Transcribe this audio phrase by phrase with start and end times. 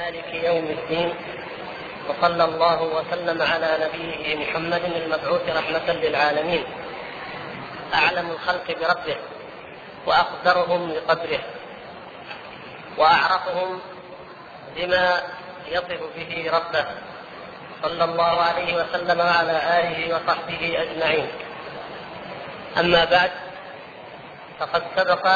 [0.00, 1.14] مالك يوم الدين.
[2.08, 6.64] وصلى الله وسلم على نبيه محمد المبعوث رحمة للعالمين.
[7.94, 9.16] أعلم الخلق بربه
[10.06, 11.40] وأقدرهم لقدره
[12.98, 13.80] وأعرفهم
[14.76, 15.22] بما
[15.68, 16.86] يصف به ربه.
[17.82, 21.28] صلى الله عليه وسلم وعلى آله وصحبه أجمعين.
[22.80, 23.30] أما بعد
[24.58, 25.26] فقد سبق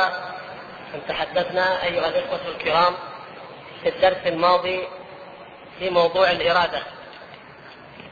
[0.95, 2.95] أن تحدثنا أيها الإخوة الكرام
[3.83, 4.89] في الدرس الماضي
[5.79, 6.83] في موضوع الإرادة.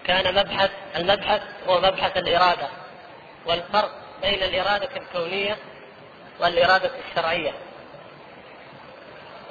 [0.05, 2.69] كان مبحث المبحث هو مبحث الإرادة
[3.47, 3.91] والفرق
[4.23, 5.57] بين الإرادة الكونية
[6.41, 7.53] والإرادة الشرعية.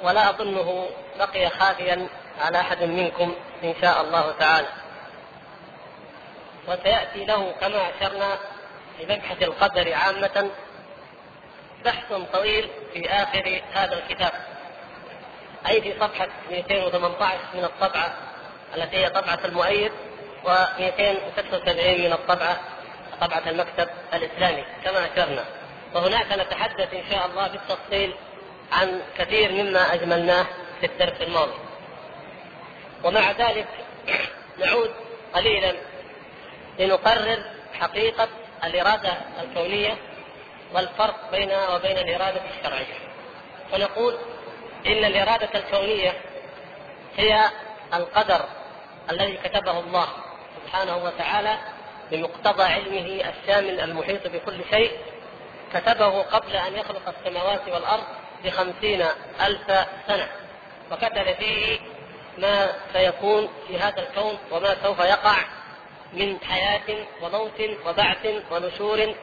[0.02, 2.08] ولا أظنه بقي خافيا
[2.40, 4.68] على أحد منكم إن شاء الله تعالى.
[6.68, 8.38] وسيأتي له كما أشرنا
[8.98, 10.50] في مبحث القدر عامة
[11.84, 14.57] بحث طويل في آخر هذا الكتاب.
[15.66, 18.14] أي في صفحة 218 من الطبعة
[18.76, 19.92] التي هي طبعة المؤيد
[20.44, 22.60] و276 من الطبعة
[23.20, 25.44] طبعة المكتب الإسلامي كما أشرنا
[25.94, 28.14] وهناك نتحدث إن شاء الله بالتفصيل
[28.72, 30.46] عن كثير مما أجملناه
[30.80, 31.58] في الدرس الماضي.
[33.04, 33.66] ومع ذلك
[34.60, 34.90] نعود
[35.34, 35.74] قليلا
[36.78, 37.38] لنقرر
[37.74, 38.28] حقيقة
[38.64, 39.96] الإرادة الكونية
[40.74, 42.94] والفرق بينها وبين الإرادة الشرعية.
[43.72, 44.18] فنقول
[44.86, 46.12] إن الإرادة الكونية
[47.16, 47.50] هي
[47.94, 48.44] القدر
[49.10, 50.08] الذي كتبه الله
[50.56, 51.58] سبحانه وتعالى
[52.10, 54.92] بمقتضى علمه الشامل المحيط بكل شيء
[55.72, 58.04] كتبه قبل أن يخلق السماوات والأرض
[58.44, 59.04] بخمسين
[59.40, 60.28] ألف سنة.
[60.90, 61.78] وكتب فيه
[62.38, 65.36] ما سيكون في هذا الكون وما سوف يقع
[66.12, 69.14] من حياة وموت وبعث ونشور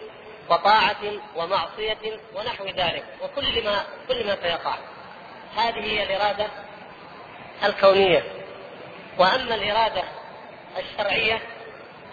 [0.49, 1.01] وطاعة
[1.35, 3.03] ومعصية ونحو ذلك.
[3.21, 4.75] وكل ما كل ما سيقع.
[5.57, 6.47] هذه هي الإرادة
[7.63, 8.23] الكونية.
[9.17, 10.03] وأما الإرادة
[10.77, 11.41] الشرعية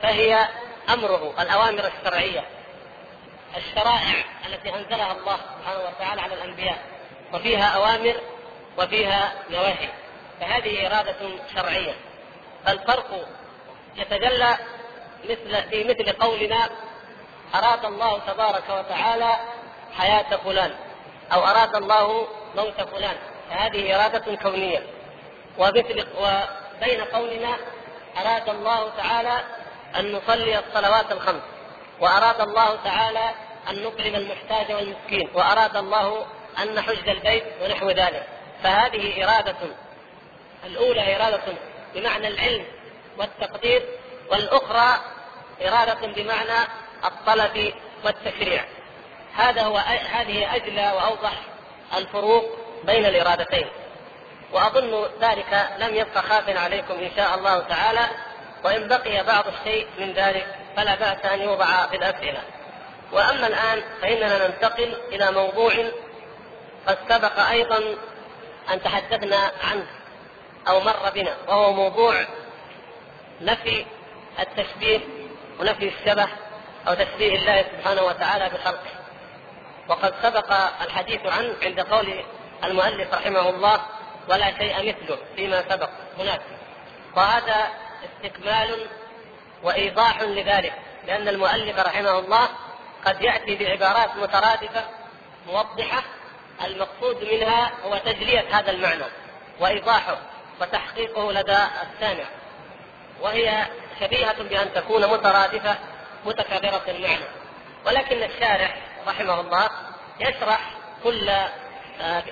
[0.02, 0.48] فهي
[0.94, 2.44] أمره الأوامر الشرعية.
[3.56, 6.78] الشرائع التي أنزلها الله سبحانه وتعالى على الأنبياء
[7.32, 8.14] وفيها أوامر
[8.78, 9.88] وفيها نواهي.
[10.40, 11.16] فهذه إرادة
[11.54, 11.94] شرعية.
[12.66, 13.28] فالفرق
[13.96, 14.56] يتجلى
[15.24, 16.68] مثل في مثل قولنا
[17.54, 19.36] أراد الله تبارك وتعالى
[19.98, 20.74] حياة فلان
[21.32, 22.26] أو أراد الله
[22.56, 23.16] موت فلان.
[23.50, 24.82] فهذه إرادة كونية.
[25.58, 27.56] ومثل وبين قولنا
[28.20, 29.40] أراد الله تعالى
[29.98, 31.42] أن نصلي الصلوات الخمس
[32.00, 33.30] وأراد الله تعالى
[33.70, 36.26] أن نطعم المحتاج والمسكين وأراد الله
[36.62, 38.26] أن نحج البيت ونحو ذلك.
[38.62, 39.56] فهذه إرادة
[40.64, 41.42] الأولى إرادة
[41.94, 42.64] بمعنى العلم
[43.18, 43.82] والتقدير
[44.30, 45.00] والأخرى
[45.66, 46.68] إرادة بمعنى
[47.04, 48.64] الطلب والتشريع.
[49.34, 49.76] هذا هو
[50.12, 51.32] هذه أجلى وأوضح
[51.96, 52.44] الفروق
[52.84, 53.66] بين الإرادتين.
[54.52, 58.08] وأظن ذلك لم يبق خاف عليكم إن شاء الله تعالى
[58.64, 62.42] وإن بقي بعض الشيء من ذلك فلا بأس أن يوضع في الأسئلة.
[63.12, 65.72] وأما الآن فإننا ننتقل إلى موضوع
[66.86, 67.78] قد سبق أيضا
[68.72, 69.86] أن تحدثنا عنه
[70.68, 72.14] أو مر بنا وهو موضوع
[73.40, 73.86] نفي
[74.40, 75.00] التشبيه
[75.60, 76.28] ونفي الشبه
[76.88, 78.90] أو تشبيه الله سبحانه وتعالى بخلقه.
[79.88, 82.24] وقد سبق الحديث عنه عند قول
[82.64, 83.80] المؤلف رحمه الله
[84.28, 86.40] ولا شيء مثله فيما سبق هناك.
[87.16, 87.68] وهذا
[88.04, 88.86] استكمال
[89.62, 90.72] وإيضاح لذلك
[91.06, 92.48] لأن المؤلف رحمه الله
[93.04, 94.84] قد يأتي بعبارات مترادفة
[95.46, 96.02] موضحة
[96.64, 99.04] المقصود منها هو تجلية هذا المعنى
[99.60, 100.18] وإيضاحه
[100.60, 102.24] وتحقيقه لدى السامع.
[103.20, 103.66] وهي
[104.00, 105.78] شبيهة بأن تكون مترادفة
[106.24, 107.24] متكررة المعنى.
[107.86, 109.70] ولكن الشارح رحمه الله
[110.20, 110.70] يشرح
[111.04, 111.30] كل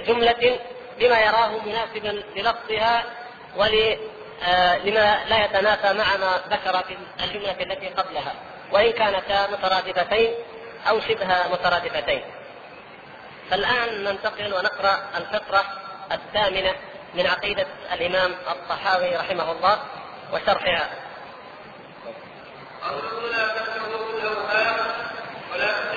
[0.07, 0.59] جملة
[0.99, 3.05] بما يراه مناسبا للفظها
[3.57, 3.99] ول
[4.43, 4.77] آه،
[5.29, 8.35] لا يتنافى مع ما ذكر في الجملة التي قبلها.
[8.73, 10.35] وإن كانتا مترادفتين
[10.89, 12.23] أو شبه مترادفتين.
[13.51, 15.65] فالآن ننتقل ونقرأ الفقرة
[16.13, 16.75] الثامنة
[17.15, 19.79] من عقيدة الإمام الطحاوي رحمه الله
[20.33, 20.89] وشرحها.
[22.89, 24.77] قوله لا تكتبوا الاوهام
[25.53, 25.93] ولا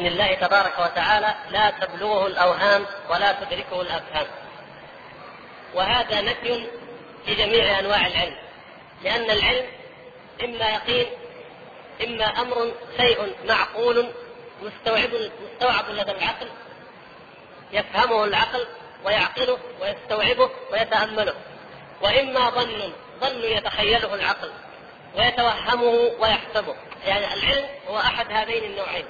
[0.00, 4.26] عن الله تبارك وتعالى لا تبلغه الأوهام ولا تدركه الأفهام.
[5.74, 6.66] وهذا نفي
[7.26, 8.36] في جميع أنواع العلم
[9.02, 9.66] لأن العلم
[10.44, 11.06] إما يقين
[12.04, 14.10] إما أمر شيء معقول
[14.62, 15.10] مستوعب
[15.44, 16.48] مستوعب لدى العقل
[17.72, 18.66] يفهمه العقل
[19.04, 21.34] ويعقله ويستوعبه ويتأمله.
[22.02, 24.50] وإما ظن ظن يتخيله العقل
[25.16, 26.74] ويتوهمه ويحسبه
[27.06, 29.04] يعني العلم هو أحد هذين النوعين.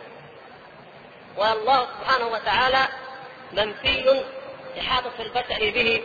[1.40, 2.88] والله سبحانه وتعالى
[3.52, 4.24] منفي
[4.80, 6.02] إحاطة البشر به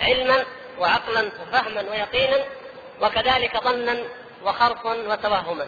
[0.00, 0.44] علما
[0.78, 2.44] وعقلا وفهما ويقينا
[3.00, 4.02] وكذلك ظنا
[4.42, 5.66] وخرصا وتوهما.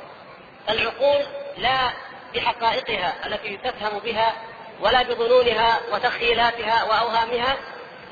[0.69, 1.25] العقول
[1.56, 1.91] لا
[2.35, 4.33] بحقائقها التي تفهم بها
[4.81, 7.56] ولا بظنونها وتخيلاتها وأوهامها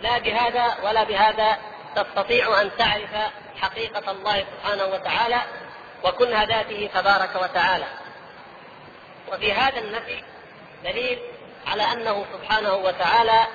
[0.03, 1.59] لا بهذا ولا بهذا.
[1.97, 3.11] تستطيع أن تعرف
[3.61, 5.41] حقيقة الله سبحانه وتعالى
[6.05, 7.87] وكنه ذاته تبارك وتعالى.
[9.32, 10.23] وفي هذا النفي
[10.84, 11.19] دليل
[11.67, 13.46] على أنه سبحانه وتعالى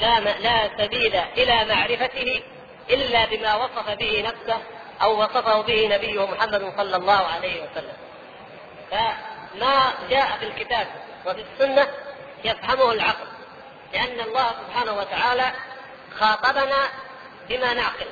[0.00, 2.42] لا لا سبيل إلى معرفته
[2.90, 4.58] إلا بما وصف به نفسه
[5.02, 7.96] أو وصفه به نبيه محمد صلى الله عليه وسلم.
[8.90, 10.86] فما جاء في الكتاب
[11.26, 11.88] وفي السنة
[12.44, 13.26] يفهمه العقل
[13.92, 15.52] لأن الله سبحانه وتعالى
[16.18, 16.88] خاطبنا
[17.48, 18.06] بما نعقل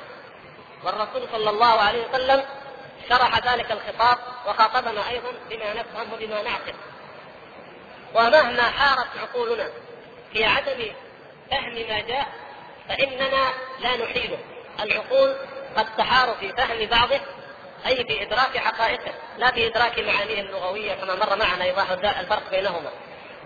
[0.83, 2.45] والرسول صلى الله عليه وسلم
[3.09, 4.17] شرح ذلك الخطاب
[4.47, 6.73] وخاطبنا أيضا بما نفهم وبما نعقل
[8.15, 9.69] ومهما حارت عقولنا
[10.33, 10.85] في عدم
[11.51, 12.27] فهم ما جاء
[12.89, 14.37] فإننا لا نحيله.
[14.79, 15.35] العقول
[15.77, 17.19] قد تحار في فهم بعضه
[17.87, 22.91] أي في إدراك حقائقه لا في إدراك معانيه اللغوية كما مر معنا إيضاح الفرق بينهما.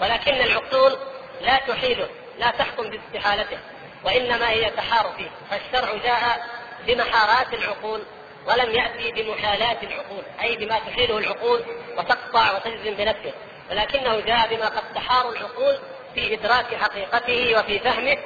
[0.01, 0.97] ولكن العقول
[1.41, 3.57] لا تحيله لا تحكم باستحالته
[4.03, 5.29] وإنما هي تحار فيه.
[5.49, 6.47] فالشرع جاء
[6.87, 8.03] بمحارات العقول
[8.47, 11.61] ولم يأتي بمحالات العقول أي بما تحيله العقول
[11.97, 13.33] وتقطع وتجزم بنفسه.
[13.71, 15.79] ولكنه جاء بما قد تحار العقول
[16.15, 18.17] في إدراك حقيقته وفي فهمه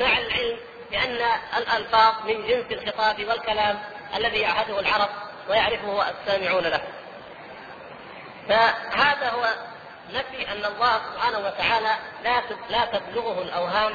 [0.00, 0.56] مع العلم
[0.90, 1.18] بأن
[1.56, 3.78] الألفاظ من جنس الخطاب والكلام
[4.16, 5.08] الذي يعهده العرب
[5.48, 6.80] ويعرفه السامعون له.
[8.48, 9.44] فهذا هو
[10.10, 13.94] نفي أن الله سبحانه وتعالى لا لا تبلغه الأوهام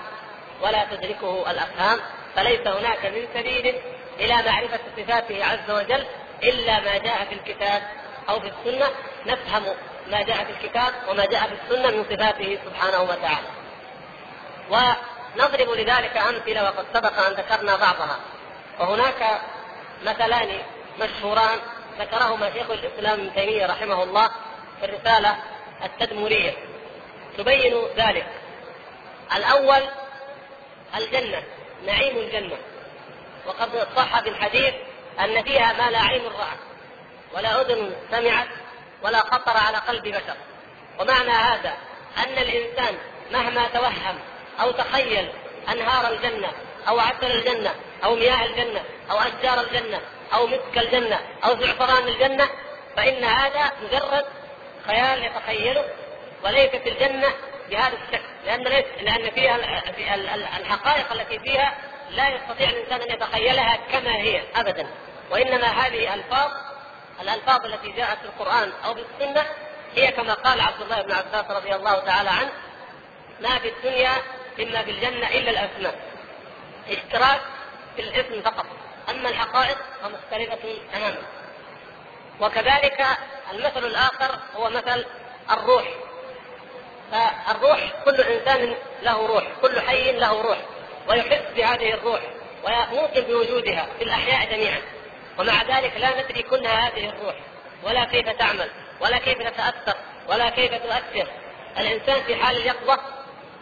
[0.61, 1.99] ولا تدركه الأفهام
[2.35, 3.75] فليس هناك من سبيل
[4.19, 6.05] إلى معرفة صفاته عز وجل
[6.43, 7.81] إلا ما جاء في الكتاب
[8.29, 8.89] أو في السنة.
[9.25, 9.63] نفهم
[10.11, 13.47] ما جاء في الكتاب وما جاء في السنة من صفاته سبحانه وتعالى.
[14.69, 18.19] ونضرب لذلك أمثلة وقد سبق أن ذكرنا بعضها.
[18.79, 19.41] وهناك
[20.05, 20.61] مثلان
[20.99, 21.59] مشهوران
[21.99, 24.29] ذكرهما شيخ الإسلام ابن تيمية رحمه الله
[24.79, 25.37] في الرسالة
[25.83, 26.53] التدمرية.
[27.37, 28.27] تبين ذلك.
[29.35, 29.81] الأول
[30.97, 31.43] الجنة
[31.85, 32.57] نعيم الجنة.
[33.47, 34.73] وقد صح بالحديث
[35.19, 36.57] أن فيها ما لا عين رأت
[37.33, 38.47] ولا أذن سمعت
[39.03, 40.37] ولا خطر على قلب بشر.
[40.99, 41.73] ومعنى هذا
[42.17, 42.97] أن الإنسان
[43.31, 44.19] مهما توهم
[44.61, 45.29] أو تخيل
[45.71, 46.51] أنهار الجنة
[46.87, 50.01] أو عسل الجنة أو مياه الجنة أو أشجار الجنة
[50.33, 52.49] أو مسك الجنة أو زعفران الجنة
[52.95, 54.25] فإن هذا مجرد
[54.87, 55.85] خيال يتخيله
[56.43, 57.27] وليست الجنة
[57.69, 58.27] بهذا الشكل.
[58.45, 59.55] لأن ليس لأن فيها
[60.59, 61.77] الحقائق التي فيها
[62.09, 64.87] لا يستطيع الإنسان أن يتخيلها كما هي أبدا.
[65.31, 66.51] وإنما هذه ألفاظ
[67.21, 69.45] الألفاظ التي جاءت في القرآن أو في السنة
[69.95, 72.51] هي كما قال عبد الله بن عباس رضي الله تعالى عنه
[73.41, 74.11] ما في الدنيا
[74.59, 75.99] إما في الجنة إلا الأسماء.
[76.89, 77.41] اشتراك
[77.95, 78.65] في الاسم فقط.
[79.09, 81.21] أما الحقائق فمختلفة تماما.
[82.39, 83.05] وكذلك
[83.53, 85.05] المثل الآخر هو مثل
[85.51, 85.83] الروح.
[87.11, 90.57] فالروح كل إنسان له روح كل حي له روح
[91.09, 92.21] ويحس بهذه الروح
[92.63, 94.81] ويموقن بوجودها في الأحياء جميعا.
[95.39, 97.35] ومع ذلك لا ندري كلها هذه الروح
[97.83, 98.69] ولا كيف تعمل
[99.01, 99.97] ولا كيف تتأثر
[100.29, 101.27] ولا كيف تؤثر.
[101.77, 102.99] الإنسان في حال اليقظة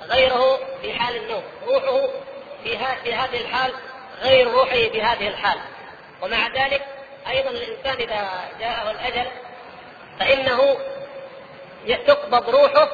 [0.01, 2.07] غيره في حال النوم روحه
[2.63, 3.73] في, في هذه الحال
[4.21, 5.59] غير روحه في هذه الحال.
[6.21, 6.85] ومع ذلك
[7.27, 8.29] أيضا الإنسان إذا
[8.59, 9.31] جاءه الأجل
[10.19, 10.77] فإنه
[12.07, 12.89] تقبض روحه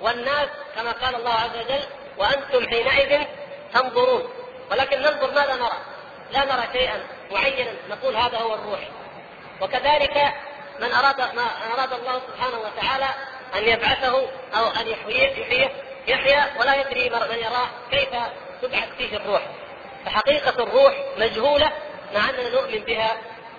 [0.00, 1.82] والناس كما قال الله عز وجل
[2.18, 3.26] وأنتم حينئذ
[3.74, 4.28] تنظرون
[4.70, 5.78] ولكن ننظر ماذا نرى؟
[6.32, 7.00] لا نرى شيئا.
[7.32, 8.80] معينا نقول هذا هو الروح.
[9.60, 10.34] وكذلك
[10.80, 13.06] من اراد ما أراد الله سبحانه وتعالى
[13.56, 15.72] أن يبعثه أو أن يحييه يحييه
[16.08, 18.08] يحيا ولا يدري من يراه كيف
[18.62, 19.42] تبعث فيه الروح.
[20.04, 21.72] فحقيقة الروح مجهولة
[22.14, 23.16] مع أننا نؤمن بها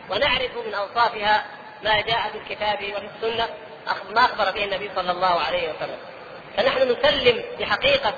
[0.09, 1.45] ونعرف من أوصافها
[1.83, 3.49] ما جاء في الكتاب وفي السنة
[4.15, 5.97] ما أخبر به النبي صلى الله عليه وسلم.
[6.57, 8.13] فنحن نسلم بحقيقة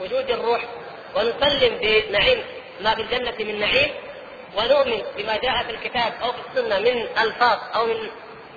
[0.00, 0.60] وجود الروح
[1.16, 2.44] ونسلم بنعيم
[2.80, 3.90] ما في الجنة من نعيم
[4.56, 8.10] ونؤمن بما جاء في الكتاب أو في السنة من ألفاظ أو من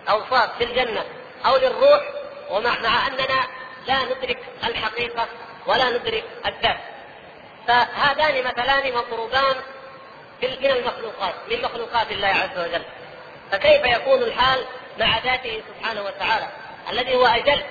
[0.10, 1.05] أوصاف في الجنة
[1.45, 2.01] أو للروح
[2.50, 3.48] ومع مع أننا
[3.88, 5.27] لا ندرك الحقيقة
[5.67, 6.77] ولا ندرك الذات.
[7.67, 9.55] فهذان مثلان مضروبان
[10.43, 12.83] من المخلوقات من مخلوقات الله عز وجل.
[13.51, 14.65] فكيف يكون الحال
[15.00, 16.48] مع ذاته سبحانه وتعالى؟
[16.89, 17.63] الذي هو أجل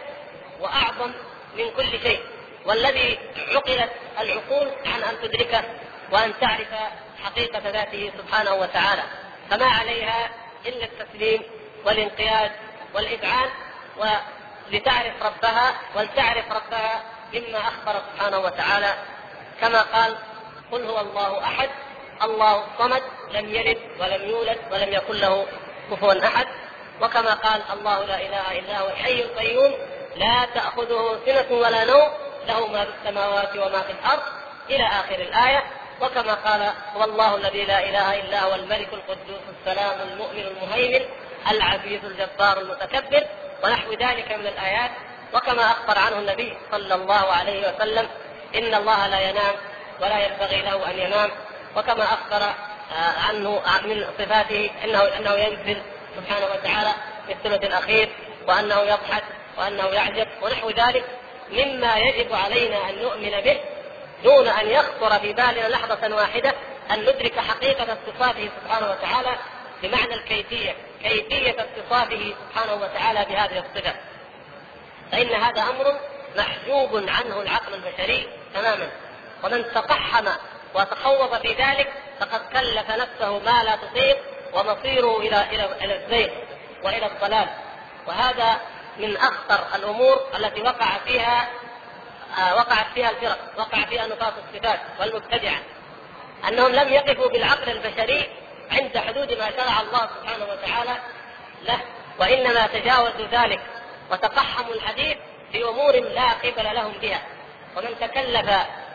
[0.60, 1.12] وأعظم
[1.56, 2.20] من كل شيء
[2.66, 5.64] والذي عقلت العقول عن أن تدركه
[6.12, 6.68] وأن تعرف
[7.24, 9.02] حقيقة ذاته سبحانه وتعالى.
[9.50, 10.30] فما عليها
[10.66, 11.42] إلا التسليم
[11.84, 12.50] والانقياد
[12.94, 13.50] والاذعان
[13.96, 17.02] ولتعرف ربها ولتعرف ربها
[17.34, 18.94] مما أخبر سبحانه وتعالى.
[19.60, 20.16] كما قال
[20.72, 21.68] قل هو الله أحد
[22.22, 25.46] الله الصمد لم يلد ولم يولد ولم يكن له
[25.90, 26.46] كفوا أحد.
[27.02, 29.74] وكما قال الله لا إله إلا هو الحي القيوم
[30.16, 32.08] لا تأخذه سنة ولا نوم
[32.46, 34.22] له ما في السماوات وما في الأرض.
[34.70, 35.62] إلى آخر الآية
[36.00, 41.06] وكما قال هو الله الذي لا إله إلا هو الملك القدوس السلام المؤمن المهيمن
[41.50, 43.24] العزيز الجبار المتكبر
[43.64, 44.90] ونحو ذلك من الآيات.
[45.34, 48.08] وكما أخبر عنه النبي صلى الله عليه وسلم
[48.54, 49.54] إن الله لا ينام
[50.00, 51.30] ولا ينبغي له أن ينام.
[51.76, 52.42] وكما أخبر
[52.92, 55.82] آه، عنه من صفاته إنه إنه ينزل
[56.16, 56.92] سبحانه وتعالى
[57.26, 58.08] في الثلث الأخير
[58.48, 59.24] وأنه يضحك
[59.58, 61.04] وأنه يعجب ونحو ذلك
[61.50, 63.60] مما يجب علينا أن نؤمن به
[64.24, 66.54] دون أن يخطر في بالنا لحظة واحدة
[66.90, 69.36] أن ندرك حقيقة اتصافه سبحانه وتعالى
[69.82, 73.94] بمعنى الكيفية، كيفية اتصافه سبحانه وتعالى بهذه الصفة.
[75.12, 76.00] فإن هذا أمر
[76.36, 78.88] محجوب عنه العقل البشري تماما
[79.44, 80.28] ومن تقحم
[80.74, 84.18] وتخوض في ذلك فقد كلف نفسه ما لا تطيق
[84.54, 86.28] ومصيره إلى إلى إلى الزيغ
[86.84, 87.48] وإلى الضلال
[88.06, 88.60] وهذا
[88.98, 91.48] من أخطر الأمور التي وقع فيها
[92.38, 95.60] وقعت فيها الفرق، وقع فيها نقاط الصفات والمبتدعة
[96.48, 98.28] أنهم لم يقفوا بالعقل البشري
[98.70, 100.98] عند حدود ما شرع الله سبحانه وتعالى
[101.62, 101.80] له
[102.18, 103.60] وإنما تجاوزوا ذلك
[104.10, 105.16] وتقحموا الحديث
[105.52, 107.22] في أمور لا قبل لهم بها
[107.76, 108.50] ومن تكلف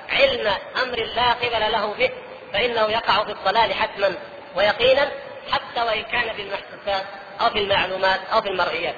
[0.09, 2.09] علم أمر لا قبل له به
[2.53, 4.15] فإنه يقع في الضلال حتما
[4.55, 5.11] ويقينا
[5.51, 7.05] حتى وإن كان بالمحسوسات
[7.41, 8.95] أو بالمعلومات أو بالمرئيات.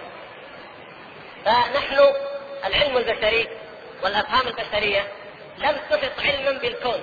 [1.46, 2.00] فنحن
[2.66, 3.48] العلم البشري
[4.04, 5.12] والأفهام البشرية
[5.58, 7.02] لم تحط علما بالكون.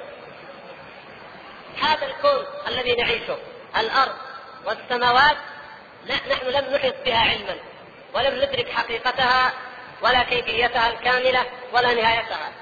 [1.83, 3.39] هذا الكون الذي نعيشه
[3.77, 4.15] الأرض
[4.65, 5.37] والسماوات
[6.11, 7.57] نحن لم نحط بها علما
[8.15, 9.53] ولم ندرك حقيقتها
[10.03, 12.53] ولا كيفيتها الكاملة ولا نهايتها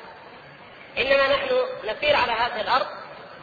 [0.98, 2.86] إنما نحن نسير على هذه الأرض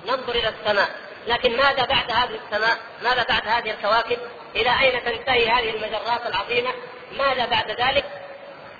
[0.05, 0.89] ننظر إلى السماء
[1.27, 4.17] لكن ماذا بعد هذه السماء؟ ماذا بعد هذه الكواكب؟
[4.55, 6.73] إلى أين تنتهي هذه المجرات العظيمة؟
[7.11, 8.05] ماذا بعد ذلك؟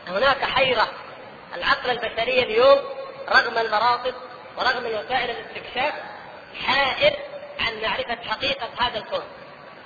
[0.08, 0.88] هناك حيرة
[1.56, 2.80] العقل البشري اليوم
[3.30, 4.16] رغم المراصد
[4.58, 5.94] ورغم وسائل الاستكشاف
[6.66, 7.14] حائر
[7.60, 9.24] عن معرفة حقيقة هذا الكون.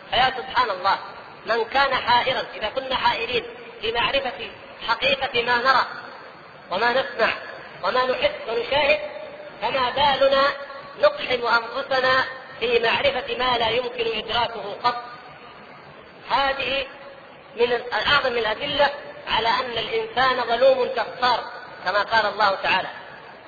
[0.10, 1.00] فيا سبحان الله
[1.46, 3.44] من كان حائرا إذا كنا حائرين
[3.82, 4.50] في معرفة
[4.88, 5.86] حقيقة ما نرى
[6.72, 7.34] وما نسمع
[7.84, 9.00] وما نحس ونشاهد
[9.62, 10.44] فما بالنا
[11.02, 12.24] نقحم أنفسنا
[12.60, 15.04] في معرفة ما لا يمكن إدراكه قط
[16.30, 16.86] هذه
[17.56, 18.90] من اعظم الأدلة
[19.28, 21.44] على أن الإنسان ظلوم كفار
[21.86, 22.88] كما قال الله تعالى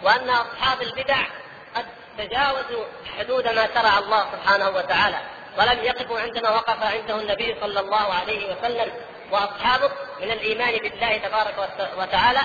[0.04, 1.18] وأن أصحاب البدع
[1.76, 1.86] قد
[2.18, 2.86] تجاوزوا
[3.18, 5.18] حدود ما شرع الله سبحانه وتعالى
[5.58, 8.92] ولم يقفوا عندما وقف عنده النبي صلى الله عليه وسلم
[9.32, 9.92] وأصحابه
[10.22, 12.42] من الإيمان بالله تبارك وتعالى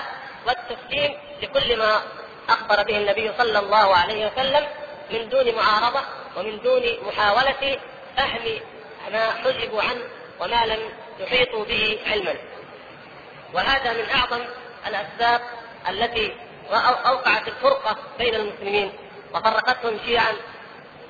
[0.47, 2.01] والتسليم لكل ما
[2.49, 4.67] أخبر به النبي صلى الله عليه وسلم
[5.11, 6.01] من دون معارضة
[6.37, 7.79] ومن دون محاولة
[8.17, 8.59] فهم
[9.11, 10.01] ما حجبوا عنه
[10.39, 10.79] وما لم
[11.19, 12.35] يحيطوا به علما.
[13.53, 14.45] وهذا من أعظم
[14.87, 15.41] الأسباب
[15.89, 16.35] التي
[17.05, 18.93] أوقعت الفرقة بين المسلمين.
[19.33, 20.33] وفرقتهم شيعا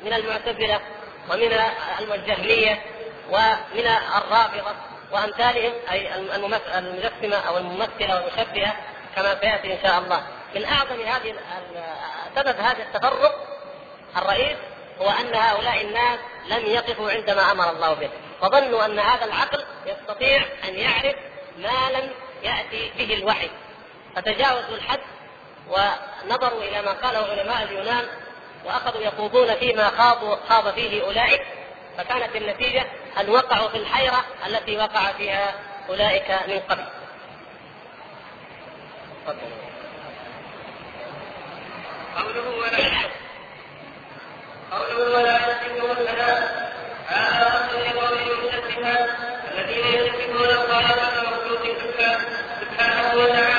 [0.06, 0.80] من المعتزلة
[1.30, 2.82] ومن الجهميه
[3.30, 4.76] ومن الرافضه
[5.12, 6.16] وأمثالهم أي
[6.78, 8.76] المجسمة أو الممثلة والمشبهه
[9.16, 10.24] كما سيأتي إن شاء الله.
[10.56, 11.36] من أعظم هذه
[12.36, 13.48] سبب هذا التفرق
[14.18, 14.58] الرئيس
[15.02, 18.10] هو أن هؤلاء الناس لم يقفوا عندما أمر الله به.
[18.42, 21.16] وظنوا أن هذا العقل يستطيع أن يعرف
[21.58, 22.12] ما لم
[22.44, 23.50] يأتي به الوحي.
[24.16, 25.00] فتجاوزوا الحد
[25.68, 28.06] ونظروا إلى ما قاله علماء اليونان
[28.66, 31.42] وأخذوا يخوضون فيما خاضوا خاض فيه أولئك
[31.98, 32.86] فكانت النتيجة
[33.20, 35.56] أن وقعوا في الحيرة التي وقع فيها
[35.90, 36.86] أولئك من قبل.
[42.18, 43.02] قوله ولا
[44.72, 45.38] قوله ولا
[45.92, 46.44] الكلام
[47.08, 49.10] هذا اصل لقول المشبهات
[49.52, 51.78] الذين يشبهون الخالق المخلوق
[52.62, 53.51] سبحانه وتعالى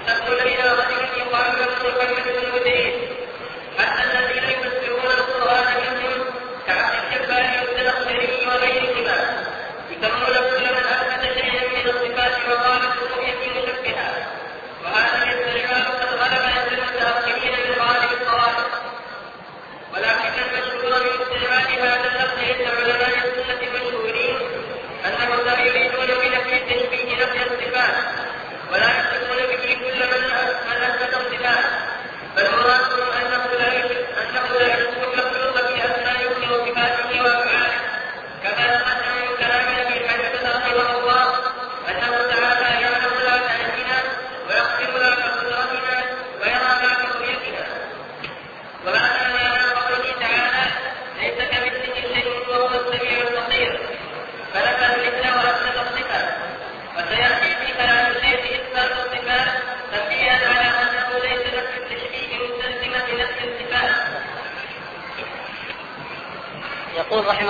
[0.00, 0.49] চিন্তা করলে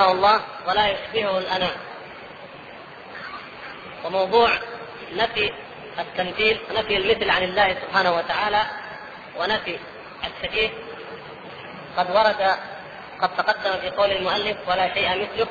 [0.00, 1.76] رحمه الله ولا يشبهه الأنام.
[4.04, 4.50] وموضوع
[5.12, 5.52] نفي
[5.98, 8.62] التمثيل نفي المثل عن الله سبحانه وتعالى
[9.38, 9.78] ونفي
[10.24, 10.68] الشبيه
[11.96, 12.56] قد ورد
[13.20, 15.46] قد تقدم في قول المؤلف ولا شيء مثله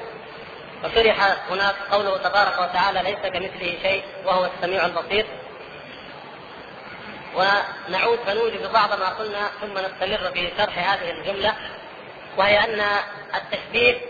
[0.83, 5.25] وشرح هناك قوله تبارك وتعالى ليس كمثله شيء وهو السميع البصير
[7.35, 11.53] ونعود فنوجد بعض ما قلنا ثم نستمر في شرح هذه الجملة
[12.37, 12.81] وهي أن
[13.35, 14.08] التشبيه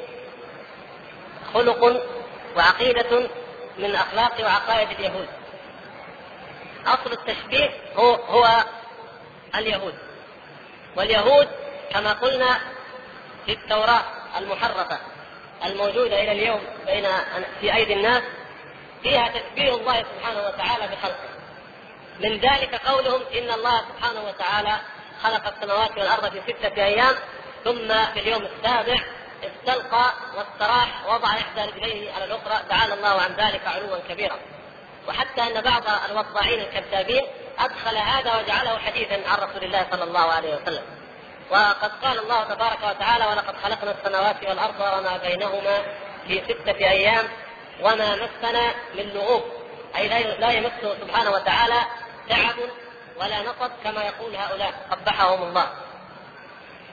[1.54, 2.04] خلق
[2.56, 3.30] وعقيدة
[3.78, 5.28] من أخلاق وعقائد اليهود.
[6.86, 8.64] أصل التشبيه هو هو
[9.56, 9.96] اليهود.
[10.96, 11.48] واليهود
[11.94, 12.60] كما قلنا
[13.46, 14.02] في التوراة
[14.38, 15.00] المحرفة
[15.66, 17.08] الموجودة إلى اليوم بين
[17.62, 18.24] في أيدي الناس
[19.04, 21.30] فيها تشبيه الله سبحانه وتعالى بخلقه.
[22.20, 24.80] من ذلك قولهم إن الله سبحانه وتعالى
[25.24, 27.16] خلق السماوات والأرض في ستة أيام
[27.64, 29.00] ثم في اليوم السابع
[29.44, 34.40] استلقى واستراح وضع إحدى رجليه على الأخرى تعالى الله عن ذلك علوا كبيرا.
[35.08, 37.24] وحتى أن بعض الوضاعين الكذابين
[37.60, 40.84] أدخل هذا وجعله حديثا عن رسول الله صلى الله عليه وسلم.
[41.52, 45.82] وقد قال الله تبارك وتعالى ولقد خلقنا السماوات والأرض وما بينهما
[46.28, 47.28] في ستة أيام
[47.82, 49.44] وما مسنا من لغوب.
[49.96, 50.08] أي
[50.40, 51.82] لا يمسه سبحانه وتعالى
[52.30, 52.56] تعب
[53.18, 55.68] ولا نصب كما يقول هؤلاء قبحهم الله.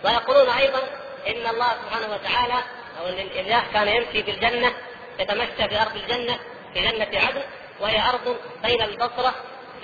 [0.04, 0.82] ويقولون أيضا
[1.29, 2.62] إن الله سبحانه وتعالى
[3.01, 4.73] أو إن الإله كان يمشي في الجنة
[5.19, 6.39] يتمشى في أرض الجنة
[6.75, 7.43] في جنة عدن
[7.81, 9.35] وهي أرض بين البصرة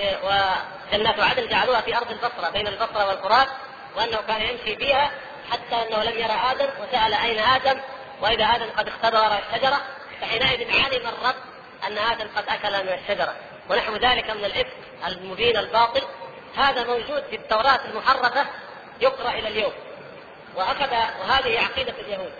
[0.00, 3.48] وجنات عدن جعلوها في أرض البصرة بين البصرة والفرات
[3.96, 5.10] وأنه كان يمشي بها
[5.50, 7.80] حتى أنه لم يرى آدم وسأل أين آدم؟
[8.20, 9.80] وإذا آدم قد اختبر الشجرة
[10.20, 11.34] فحينئذ علم الرب
[11.86, 13.34] أن آدم قد أكل من الشجرة.
[13.70, 14.76] ونحو ذلك من الإفك
[15.06, 16.02] المبين الباطل.
[16.56, 18.46] هذا موجود في التوراة المحرفة
[19.00, 19.72] يقرأ إلى اليوم.
[20.56, 22.32] وأخذ وهذه عقيدة اليهود.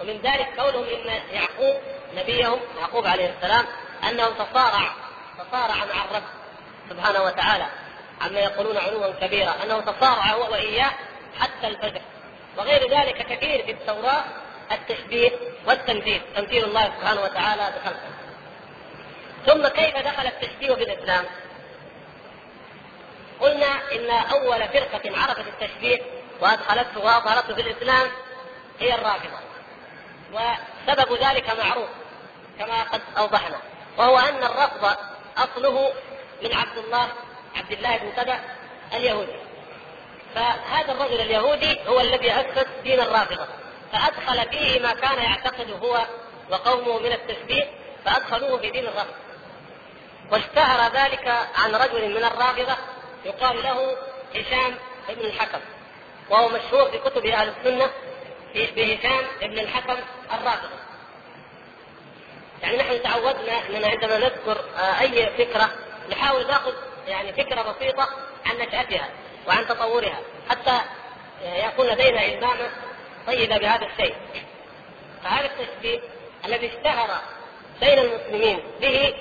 [0.00, 1.76] ومن ذلك قولهم إن يعقوب
[2.16, 3.66] نبيهم يعقوب عليه السلام
[4.08, 4.94] أنه تصارع
[5.38, 6.22] تصارع مع الرب
[6.90, 7.66] سبحانه وتعالى
[8.20, 10.90] عما يقولون علوا كبيرا أنه تصارع هو وإياه
[11.40, 12.00] حتى الفجر.
[12.56, 14.24] وغير ذلك كثير في التوراة
[14.72, 15.30] التشبيه
[15.66, 18.10] والتمثيل تمثيل الله سبحانه وتعالى بخلقه.
[19.46, 21.24] ثم كيف دخل التشبيه في الاسلام؟
[23.40, 25.98] قلنا إن أول فرقة عرفت التشبيه
[26.40, 28.08] وأدخلته وأظهرته في الإسلام
[28.80, 29.38] هي الرافضة.
[30.32, 31.88] وسبب ذلك معروف
[32.58, 33.58] كما قد أوضحنا
[33.98, 34.96] وهو أن الرفض
[35.36, 35.92] أصله
[36.42, 37.08] من عبد الله
[37.56, 38.38] عبد الله بن سبع
[38.94, 39.36] اليهودي.
[40.34, 43.46] فهذا الرجل اليهودي هو الذي أسس دين الرافضة.
[43.92, 46.06] فأدخل فيه ما كان يعتقد هو
[46.50, 47.70] وقومه من التشبيه
[48.04, 49.14] فأدخلوه في دين الرفض.
[50.32, 52.76] واشتهر ذلك عن رجل من الرافضة
[53.24, 53.96] يقال له
[54.34, 55.60] هشام بن الحكم.
[56.30, 57.90] وهو مشهور في كتب أهل السنة
[58.54, 59.96] بهشام بن الحكم
[60.32, 60.76] الرافضه
[62.62, 65.70] يعني نحن تعودنا أننا عندما نذكر آه، أي فكرة
[66.10, 66.72] نحاول نأخذ
[67.08, 68.08] يعني فكرة بسيطة
[68.46, 69.08] عن نشأتها
[69.48, 70.18] وعن تطورها
[70.50, 70.80] حتى
[71.44, 72.70] يكون لدينا إلزامة
[73.26, 74.14] طيبة بهذا الشيء.
[75.24, 76.00] فهذا التشبيه
[76.44, 77.20] الذي اشتهر
[77.80, 79.14] بين المسلمين به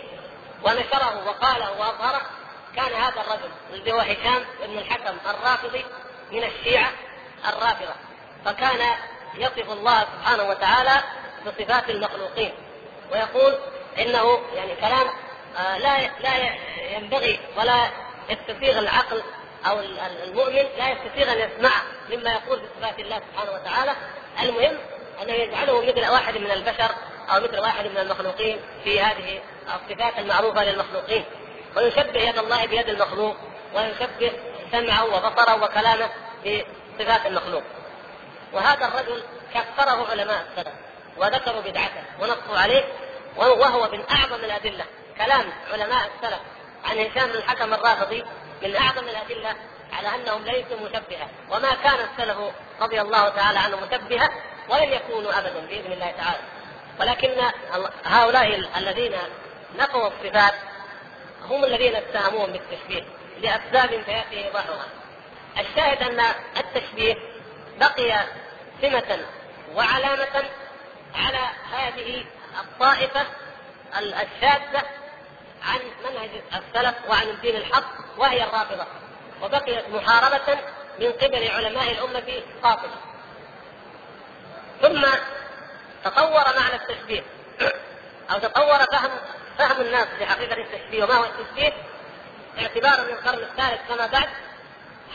[0.64, 2.22] ونشره وقاله وأظهره
[2.76, 5.86] كان هذا الرجل الذي هو هشام بن الحكم الرافضي
[6.32, 6.92] من الشيعة
[7.48, 7.94] الرافضة
[8.46, 8.96] فكان
[9.36, 11.04] يصف الله سبحانه وتعالى
[11.46, 12.54] بصفات المخلوقين
[13.12, 13.58] ويقول
[14.00, 15.08] إنه يعني كلام
[15.58, 16.56] آه، لا لا
[16.98, 17.88] ينبغي ولا
[18.30, 19.24] يستسيغ العقل
[19.66, 19.80] أو
[20.24, 21.72] المؤمن لا يستطيع أن يسمع
[22.10, 23.92] مما يقول بصفات الله سبحانه وتعالى.
[24.44, 24.78] المهم
[25.22, 26.92] أنه يجعله مثل واحد من البشر
[27.30, 29.42] أو مثل واحد من المخلوقين في هذه
[29.76, 31.24] الصفات المعروفة للمخلوقين
[31.78, 33.36] ويشبه يد الله بيد المخلوق
[33.76, 34.32] ويشبه
[34.72, 36.10] سمعه وبصره وكلامه
[36.46, 37.64] بصفات المخلوق.
[38.54, 39.24] وهذا الرجل
[39.54, 40.74] كفره علماء السلف
[41.18, 42.84] وذكروا بدعته ونصوا عليه
[43.38, 44.86] وهو من أعظم الأدلة.
[45.18, 46.40] كلام علماء السلف
[46.86, 48.26] عن هشام بن الحكم الرافضي
[48.64, 49.56] من أعظم الأدلة
[49.94, 51.30] على أنهم ليسوا مشبهة.
[51.52, 52.38] وما كان السلف
[52.82, 54.30] رضي الله تعالى عنهم مشبهة
[54.70, 56.40] ولن يكونوا ابدا بإذن الله تعالى.
[57.00, 57.42] ولكن
[58.06, 59.16] هؤلاء الذين
[59.80, 60.54] نفوا الصفات
[61.50, 63.04] هم الذين اتهموهم بالتشبيه.
[63.42, 64.86] لاسباب سياتي ايضاحها
[65.60, 66.26] الشاهد أن
[66.58, 67.16] التشبيه
[67.80, 68.26] بقي
[68.82, 69.20] سمة
[69.76, 70.44] وعلامة
[71.16, 72.26] على هذه
[72.60, 73.26] الطائفة
[74.00, 74.84] الشاذة
[75.64, 77.86] عن منهج السلف وعن الدين الحق
[78.18, 78.86] وهي الرافضة.
[79.42, 80.60] وبقيت محاربة
[81.00, 82.96] من قبل علماء الأمة قاطبة
[84.82, 85.06] ثم
[86.04, 87.24] تطور معنى التشبيه
[88.32, 89.12] أو تطور فهم
[89.58, 91.74] فهم الناس لحقيقة التشبيه وما هو التشبيه؟
[92.60, 94.30] اعتبارا من القرن الثالث فما بعد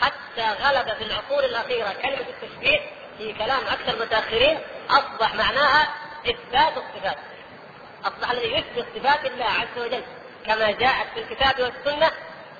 [0.01, 2.81] حتى غلب في العصور الأخيرة كلمة التشبيه
[3.19, 4.59] في كلام أكثر المتأخرين
[4.91, 5.89] أصبح معناها
[6.27, 7.17] إثبات الصفات.
[8.05, 10.03] أصبح الذي يثبت صفات الله عز وجل
[10.47, 12.11] كما جاءت في الكتاب والسنة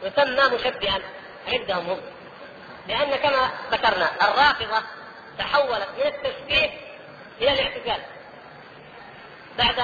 [0.03, 1.01] يسمى مشبها
[1.49, 2.01] عندهم هم.
[2.89, 4.83] لأن كما ذكرنا الرافضة
[5.39, 6.71] تحولت من التشبيه
[7.41, 8.03] إلى الاعتزال.
[9.59, 9.83] بعد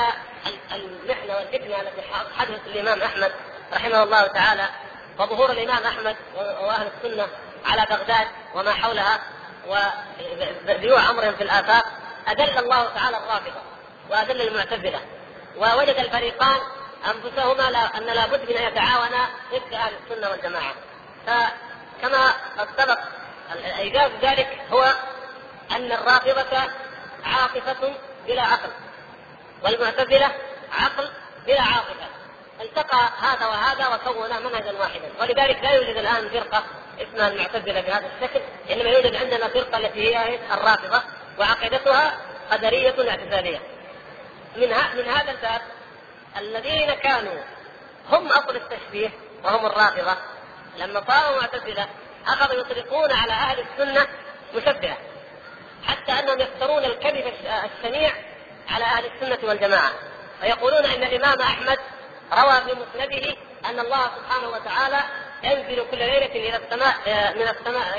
[0.73, 2.03] المحنه والفتنه التي
[2.39, 3.33] حدثت الإمام أحمد
[3.73, 4.69] رحمه الله تعالى
[5.19, 7.29] وظهور الإمام أحمد وأهل السنة
[7.67, 9.21] على بغداد وما حولها
[10.67, 11.85] وذيوع أمرهم في الآفاق
[12.29, 13.61] اذل الله تعالى الرافضة
[14.11, 15.01] واذل المعتزلة
[15.57, 16.61] ووجد الفريقان
[17.07, 20.75] أنفسهما لا أن لابد من أن يتعاونا ضد أهل السنة والجماعة.
[21.27, 22.99] فكما قد سبق
[23.79, 24.93] ايجاز ذلك هو
[25.71, 26.59] أن الرافضة
[27.25, 27.95] عاطفة
[28.27, 28.71] بلا عقل
[29.65, 30.31] والمعتزلة
[30.73, 31.11] عقل
[31.47, 32.07] بلا عاطفة.
[32.61, 35.11] التقى هذا وهذا وكونا منهجا واحدا.
[35.21, 36.65] ولذلك لا يوجد الآن فرقة
[37.01, 38.41] اسمها المعتزلة بهذا الشكل
[38.71, 41.03] إنما يوجد عندنا فرقة التي هي الرافضة
[41.39, 42.19] وعقيدتها
[42.51, 43.61] قدرية اعتزاليه
[44.57, 45.61] من من هذا الباب
[46.37, 47.43] الذين كانوا
[48.11, 49.11] هم أصل التشبيه
[49.45, 50.17] وهم الرافضة
[50.77, 51.87] لما صاروا معتزلة
[52.27, 54.07] أخذوا يطلقون على أهل السنة
[54.55, 54.97] مشبهة
[55.87, 57.33] حتى أنهم يفترون الكذب
[57.65, 58.13] الشنيع
[58.69, 59.91] على أهل السنة والجماعة.
[60.41, 61.79] فيقولون إن الإمام أحمد
[62.33, 65.01] روى في مسنده أن الله سبحانه وتعالى
[65.43, 66.95] ينزل كل ليلة إلى السماء
[67.37, 67.99] من السماء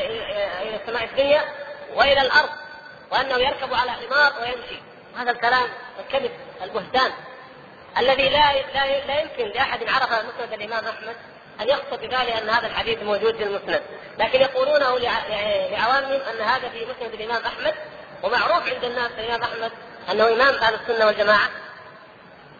[0.61, 1.45] إلى السماء الدنيا
[1.93, 2.49] وإلى الأرض
[3.11, 4.81] وأنه يركب على حمار ويمشي.
[5.17, 7.11] هذا الكلام الكذب البهتان
[7.97, 11.15] الذي لا لا لا يمكن لأحد عرف مسند الإمام أحمد
[11.61, 13.81] أن يقصد بذلك أن هذا الحديث موجود في المسند،
[14.19, 17.73] لكن يقولونه لعوامهم أن هذا في مسند الإمام أحمد
[18.23, 19.71] ومعروف عند الناس الإمام أحمد
[20.11, 21.49] أنه إمام أهل السنة والجماعة.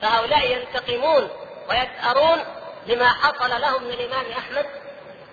[0.02, 1.30] فهؤلاء ينتقمون
[1.70, 2.44] ويسأرون
[2.88, 4.66] لما حصل لهم من الإمام أحمد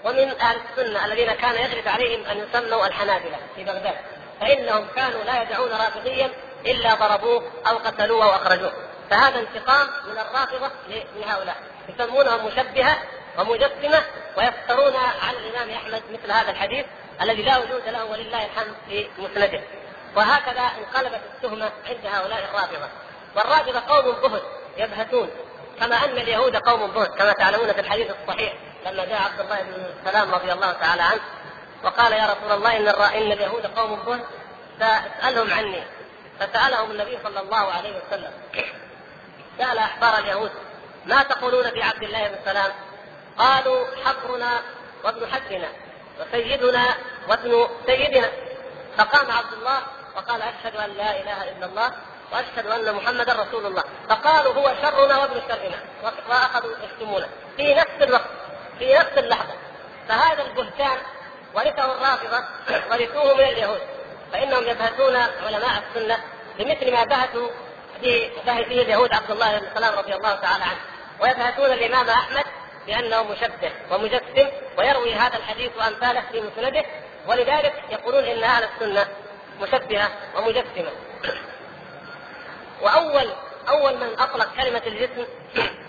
[0.05, 3.97] ومن أهل السنة الذين كان يغلب عليهم أن يسموا الحنابلة في بغداد.
[4.41, 6.31] فإنهم كانوا لا يدعون رافضيا
[6.67, 8.73] إلا ضربوه أو قتلوه أو أخرجوه.
[9.11, 10.71] فهذا انتقام من الرافضة
[11.17, 11.57] لهؤلاء.
[11.89, 12.99] يسمونهم مشبهة
[13.39, 14.03] ومجسمة
[14.37, 16.87] ويفترون على الإمام أحمد مثل هذا الحديث
[17.21, 19.61] الذي لا وجود له ولله الحمد في مسنده.
[20.17, 22.89] وهكذا انقلبت التهمة عند هؤلاء الرافضة.
[23.37, 24.43] والرافضة قوم بهت
[24.77, 25.31] يبهتون.
[25.81, 28.55] كما أن اليهود قوم بهت كما تعلمون في الحديث الصحيح
[28.87, 31.21] لما جاء عبد الله بن سلام رضي الله تعالى عنه
[31.85, 34.25] وقال يا رسول الله إن إن اليهود قوم بهت
[34.81, 35.83] فاسألهم عني.
[36.41, 38.31] فسألهم النبي صلى الله عليه وسلم.
[39.59, 40.51] سأل أحبار اليهود
[41.07, 42.73] ما تقولون في عبد الله بن سلام؟
[43.39, 44.63] قالوا حبرنا
[45.05, 45.69] وابن حبرنا
[46.21, 46.95] وسيدنا
[47.29, 48.31] وابن سيدنا.
[48.99, 49.83] فقام عبد الله
[50.17, 51.93] وقال أشهد أن لا إله إلا الله
[52.35, 53.85] وأشهد أن محمدا رسول الله.
[54.09, 55.79] فقالوا هو شرنا وابن شرنا.
[56.29, 57.29] وأخذوا يشتمونه.
[57.57, 58.31] في نفس الوقت
[58.79, 59.55] في نفس اللحظة.
[60.09, 60.99] فهذا البهتان
[61.55, 62.45] ورثه الرافضة
[62.91, 63.81] ورثوه من اليهود.
[64.33, 66.19] فإنهم يبهتون علماء السنة
[66.59, 67.49] بمثل ما بهتوا
[68.03, 70.81] به بهت به اليهود عبد الله بن سلام رضي الله تعالى عنه.
[71.21, 72.45] ويبهتون الإمام أحمد
[72.87, 76.85] بأنه مشبه ومجسم ويروي هذا الحديث وأمثاله في مسنده.
[77.27, 79.07] ولذلك يقولون إن أهل السنة
[79.61, 80.91] مشبهة ومجسمة.
[82.85, 83.33] وأول
[83.69, 85.27] أول من أطلق كلمة الجسم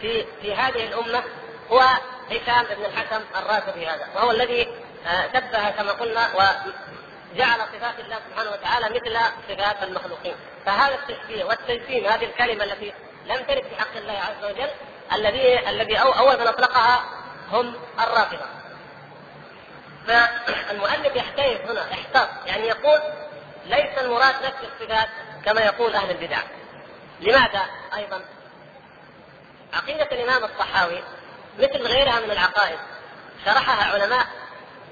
[0.01, 1.23] في في هذه الأمة
[1.71, 1.79] هو
[2.31, 4.67] هشام بن الحكم الرافضي هذا وهو الذي
[5.07, 9.17] آه، شبه كما قلنا وجعل صفات الله سبحانه وتعالى مثل
[9.49, 10.35] صفات المخلوقين.
[10.65, 12.93] فهذا التشبيه والتجسيم هذه الكلمة التي
[13.25, 14.69] لم ترد في حق الله عز وجل
[15.13, 17.03] الذي الذي أول من أطلقها
[17.51, 18.45] هم الرافضة.
[20.07, 22.99] فالمؤلف يحتاج هنا احتاط يعني يقول
[23.65, 25.07] ليس المراد نفس الصفات
[25.45, 26.39] كما يقول أهل البدع.
[27.21, 27.65] لماذا
[27.97, 28.21] أيضا؟
[29.73, 31.03] عقيدة الإمام الصحاوي
[31.59, 32.79] مثل غيرها من العقائد
[33.45, 34.25] شرحها علماء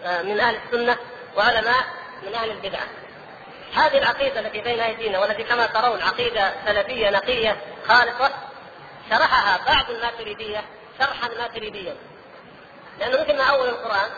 [0.03, 0.97] آه، من أهل السنة
[1.37, 1.83] وعلماء
[2.23, 2.87] من أهل البدعه
[3.73, 7.57] هذه العقيدة التي بين أيدينا والتي كما ترون عقيدة سلفية نقية
[7.87, 8.31] خالصة
[9.09, 10.63] شرحها بعض الماتريدية
[10.99, 11.95] شرحا ماتريديا.
[12.99, 14.09] لأنه مثل ما أول القرآن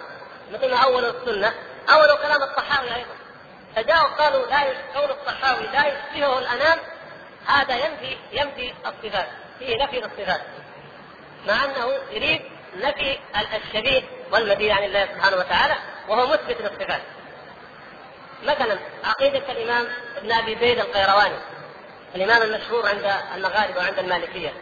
[0.51, 1.53] مثل ما أول السنة
[1.93, 3.15] أول كلام الصحاوي أيضا.
[3.75, 4.63] فجاءوا قالوا لا
[4.93, 6.79] كون الصحاوي لا يشبهه الأنام
[7.47, 9.27] هذا ينفي ينفي الصفات
[9.59, 10.41] فيه نفي للصفات
[11.47, 12.41] مع أنه يريد
[12.75, 13.19] نفي
[13.55, 15.75] الشبيه والمدين عن الله سبحانه وتعالى
[16.07, 17.01] وهو مثبت للصفات
[18.43, 21.37] مثلا عقيدة الإمام ابن أبي زيد القيرواني
[22.15, 24.53] الإمام المشهور عند المغاربة وعند المالكية.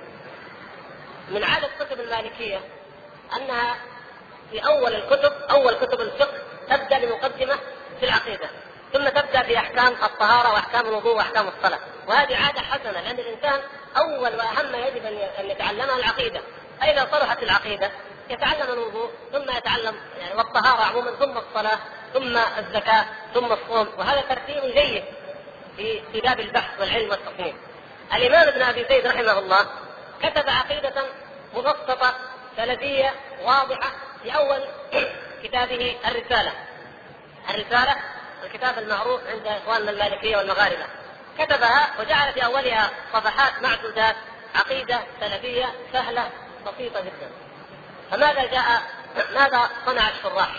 [1.29, 2.59] من عادة كتب المالكية
[3.35, 3.75] أنها
[4.51, 6.37] في أول الكتب أول كتب الفقه
[6.69, 7.55] تبدأ بمقدمة
[7.99, 8.49] في العقيدة.
[8.93, 13.60] ثم تبدأ بأحكام الطهارة وأحكام الوضوء وأحكام الصلاة وهذه عادة حسنة لأن الإنسان
[13.97, 15.06] أول وأهم ما يجب
[15.39, 16.41] أن يتعلمها العقيدة
[16.82, 17.91] فإذا صلحت العقيدة
[18.29, 21.79] يتعلم الوضوء ثم يتعلم يعني والطهارة عموما ثم الصلاة
[22.13, 25.03] ثم الزكاة ثم الصوم وهذا ترتيب جيد
[25.77, 27.56] في في باب البحث والعلم والتصنيف.
[28.13, 29.60] الإمام ابن أبي زيد رحمه الله
[30.23, 31.03] كتب عقيدة
[31.53, 32.15] مبسطة
[32.58, 33.91] سلفية واضحة
[34.23, 34.63] في أول
[35.43, 36.51] كتابه الرسالة.
[37.49, 37.95] الرسالة
[38.43, 40.86] الكتاب المعروف عند إخواننا المالكية والمغاربة.
[41.39, 44.15] كتبها وجعل في اولها صفحات معدودات
[44.56, 46.29] عقيدة سلفية سهلة
[46.65, 47.29] بسيطة جدا.
[48.12, 48.82] فماذا جاء
[49.34, 50.49] ماذا صنع الشراح؟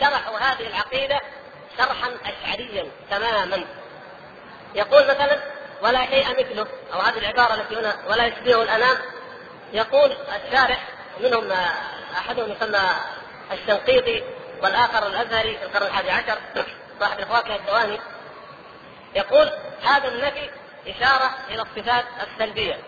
[0.00, 1.20] شرحوا هذه العقيدة
[1.78, 3.64] شرحا اشعريا تماما.
[4.74, 5.38] يقول مثلا
[5.82, 8.96] ولا شيء مثله أو هذه العبارة التي هنا ولا يشبهه الأنام
[9.72, 10.88] يقول الشارح
[11.20, 11.52] منهم
[12.16, 12.78] أحدهم يسمى
[13.52, 14.24] الشنقيطي
[14.62, 16.38] والآخر الأزهري في القرن الحادي عشر
[17.00, 18.00] صاحب الفواكه الدواني
[19.14, 20.50] يقول هذا النفي
[20.86, 22.78] إشارة إلى الصفات السلبية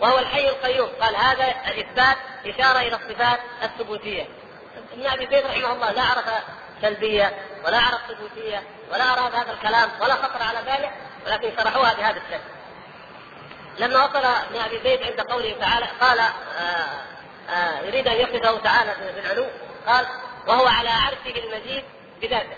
[0.00, 2.16] وهو الحي القيوم قال هذا الإثبات
[2.46, 4.26] إشارة إلى الصفات الثبوتية.
[4.92, 6.24] ابن أبي زيد رحمه الله لا عرف
[6.82, 8.62] سلبية ولا عرف ثبوتية
[8.92, 10.90] ولا أراد هذا الكلام ولا خطر على باله
[11.26, 12.50] ولكن شرحوها بهذا الشكل.
[13.78, 16.86] لما وصل ابن أبي زيد عند قوله تعالى قال آآ
[17.50, 19.46] آآ يريد أن يخلفه تعالى بالعلو
[19.86, 20.06] قال
[20.46, 21.84] وهو على عرشه المجيد
[22.22, 22.56] بذاته.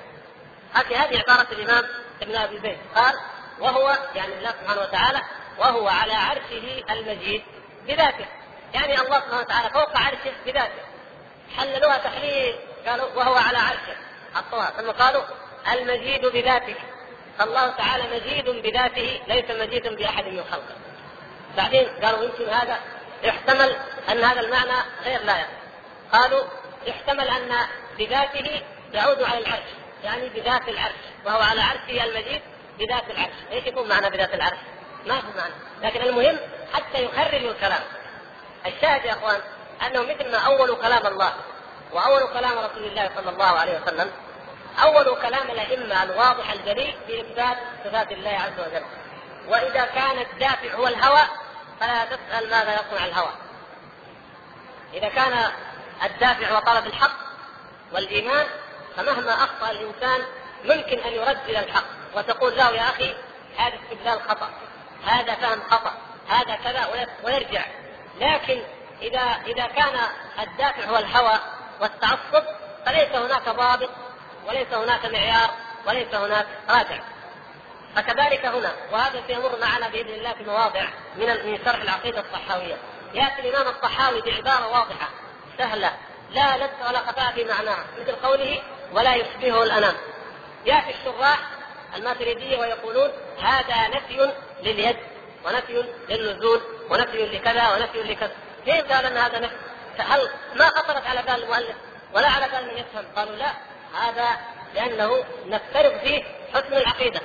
[0.74, 1.84] هذه هذه عبارة الإمام
[2.22, 3.14] ابن أبي زيد قال
[3.60, 5.22] وهو يعني الله سبحانه وتعالى
[5.58, 7.42] وهو على عرشه المجيد
[7.86, 8.26] بذاته.
[8.74, 10.82] يعني الله سبحانه وتعالى فوق عرشه بذاته.
[11.56, 12.54] حللوها تحليل
[12.86, 13.96] قالوا وهو على عرشه.
[14.34, 14.70] حطوها.
[14.70, 15.22] ثم قالوا
[15.72, 16.74] المجيد بذاته.
[17.40, 20.76] الله تعالى مجيد بذاته ليس مجيدا بأحد من خلقه.
[21.56, 22.78] بعدين قالوا يمكن هذا
[23.22, 23.76] يحتمل
[24.08, 25.46] أن هذا المعنى غير لائق.
[26.12, 26.44] قالوا
[26.86, 27.56] يحتمل أن
[27.98, 29.68] بذاته يعود على العرش
[30.04, 32.42] يعني بذات العرش وهو على عرشه المجيد
[32.78, 33.34] بذات العرش.
[33.52, 34.58] إيش يكون معنى بذات العرش؟
[35.06, 35.54] ما في معنى.
[35.82, 36.38] لكن المهم
[36.72, 37.82] حتى يخرجوا الكلام.
[38.66, 39.40] الشاهد يا إخوان
[39.86, 41.32] أنه مثل ما أول كلام الله
[41.92, 44.10] وأول كلام رسول الله صلى الله عليه وسلم
[44.82, 48.84] أول كلام الأئمة الواضح الجلي في اثبات صفات الله عز وجل.
[49.48, 51.22] وإذا كان الدافع هو الهوى
[51.80, 53.32] فلا تسأل ماذا يصنع الهوى.
[54.94, 55.52] إذا كان
[56.04, 57.16] الدافع هو طلب الحق
[57.92, 58.46] والإيمان
[58.96, 60.20] فمهما أخطأ الإنسان
[60.64, 61.84] ممكن أن يرد إلى الحق
[62.14, 63.14] وتقول له يا أخي
[63.56, 64.50] هذا استدلال خطأ
[65.06, 65.92] هذا فهم خطأ
[66.28, 67.64] هذا كذا ويرجع.
[68.20, 68.62] لكن
[69.02, 69.98] إذا إذا كان
[70.40, 71.38] الدافع هو الهوى
[71.80, 72.44] والتعصب
[72.86, 73.90] فليس هناك ضابط
[74.48, 75.50] وليس هناك معيار
[75.86, 77.00] وليس هناك راجع.
[77.96, 80.84] فكذلك هنا وهذا سيمر معنا بإذن الله في مواضع
[81.16, 82.76] من من شرح العقيدة الصحاوية.
[83.14, 85.08] يأتي الإمام الصحاوي بعبارة واضحة.
[85.58, 85.92] سهلة.
[86.30, 88.62] لا لبس ولا خفاء في معناها مثل قوله
[88.92, 89.94] ولا يشبهه الأنام.
[90.66, 91.38] يأتي الشراح
[91.96, 93.10] الماتريديه ويقولون
[93.42, 94.96] هذا نفي لليد
[95.44, 96.60] ونفي للنزول
[96.90, 98.32] ونفي لكذا ونفي لكذا.
[98.64, 99.54] كيف قال إن هذا نفي؟
[99.98, 101.76] هل ما خطرت على بال المؤلف
[102.14, 103.52] ولا على بال من يفهم؟ قالوا لا
[104.00, 104.28] هذا
[104.74, 107.20] لأنه نفترض فيه حسن العقيدة.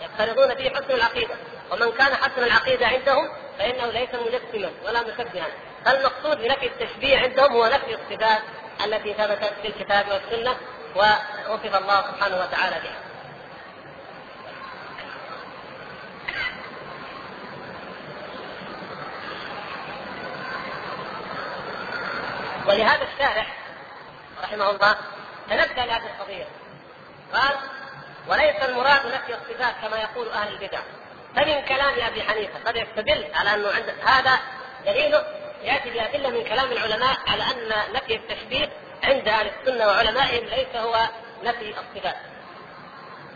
[0.00, 1.34] يفترضون فيه حسن العقيدة.
[1.70, 5.46] ومن كان حسن العقيدة عندهم فإنه ليس مجسما ولا مشبها.
[5.84, 8.42] فالمقصود بنفي التشبيه عندهم هو نفي الصفات
[8.84, 10.56] التي ثبتت في الكتاب والسنة
[10.96, 13.12] ووصف الله سبحانه وتعالى بها.
[22.66, 23.46] ولهذا الشارح
[24.42, 24.96] رحمه الله
[25.50, 26.46] تنبه لهذه القضية
[27.32, 27.56] قال
[28.28, 30.80] وليس المراد نفي الصفات كما يقول أهل البدع
[31.36, 33.70] فمن كلام أبي حنيفة قد يستدل على أنه
[34.04, 34.38] هذا
[34.86, 38.68] دليله يأتي بادله من كلام العلماء على أن نفي التشبيه
[39.02, 41.08] عند أهل السنة وعلمائهم ليس هو
[41.42, 42.16] نفي الصفات.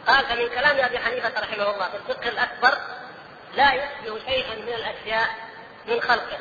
[0.07, 2.79] قال فمن كلام أبي حنيفة رحمه الله في الفقه الأكبر
[3.55, 5.29] لا يشبه شيئا من الأشياء
[5.87, 6.39] من خلقه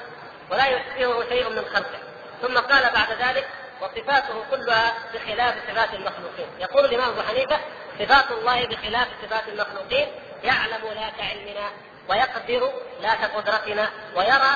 [0.52, 2.00] ولا يشبهه شيء من خلقه.
[2.42, 3.48] ثم قال بعد ذلك
[3.82, 6.48] وصفاته كلها بخلاف صفات المخلوقين.
[6.60, 7.60] يقول الإمام أبو حنيفة
[8.00, 10.08] صفات الله بخلاف صفات المخلوقين
[10.44, 11.70] يعلم لا كعلمنا
[12.10, 14.52] ويقدر لا كقدرتنا ويرى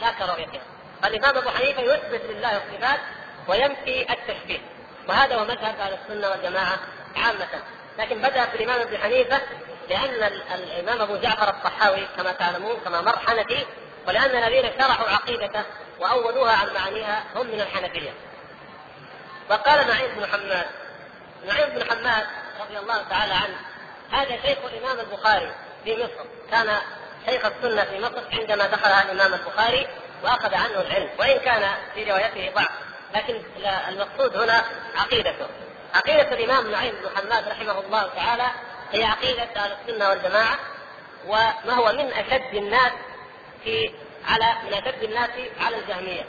[0.00, 0.73] لا كرؤيتنا.
[1.02, 3.00] فالامام أبو حنيفة يثبت لله الصفات
[3.48, 4.60] وينفي التشبيه.
[5.08, 6.78] وهذا هو مذهب أهل السنة والجماعة
[7.16, 7.62] عامة.
[7.98, 9.40] لكن بدأ في الإمام ابي حنيفة
[9.88, 13.66] لأن الإمام أبو جعفر الطحاوي كما تعلمون كما مر حنفي
[14.06, 15.64] ولأن الذين شرحوا عقيدته
[16.00, 18.10] وأولوها عن معانيها هم من الحنفية.
[19.50, 20.66] وقال نعيم بن حماد
[21.46, 22.26] نعيم بن حماد
[22.60, 23.56] رضي الله تعالى عنه
[24.10, 25.52] هذا شيخ الإمام البخاري
[25.84, 26.24] في مصر.
[26.50, 26.76] كان
[27.28, 29.88] شيخ السنة في مصر عندما دخلها الإمام البخاري
[30.24, 32.70] وأخذ عنه العلم وإن كان في روايته ضعف.
[33.14, 33.42] لكن
[33.88, 34.64] المقصود هنا
[34.96, 35.46] عقيدته.
[35.94, 38.46] عقيدة الإمام نعيم بن حماد رحمه الله تعالى
[38.92, 40.58] هي عقيدة أهل السنة والجماعة
[41.26, 42.92] وما هو من أشد الناس
[43.64, 43.90] في
[44.28, 46.24] على من أشد الناس على الجهمية.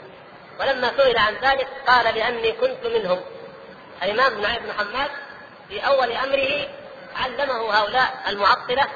[0.60, 3.20] ولما سئل عن ذلك قال لاني كنت منهم.
[4.02, 5.10] الإمام نعيم بن حماد
[5.68, 6.68] في أول أمره
[7.16, 8.86] علمه هؤلاء المعطلة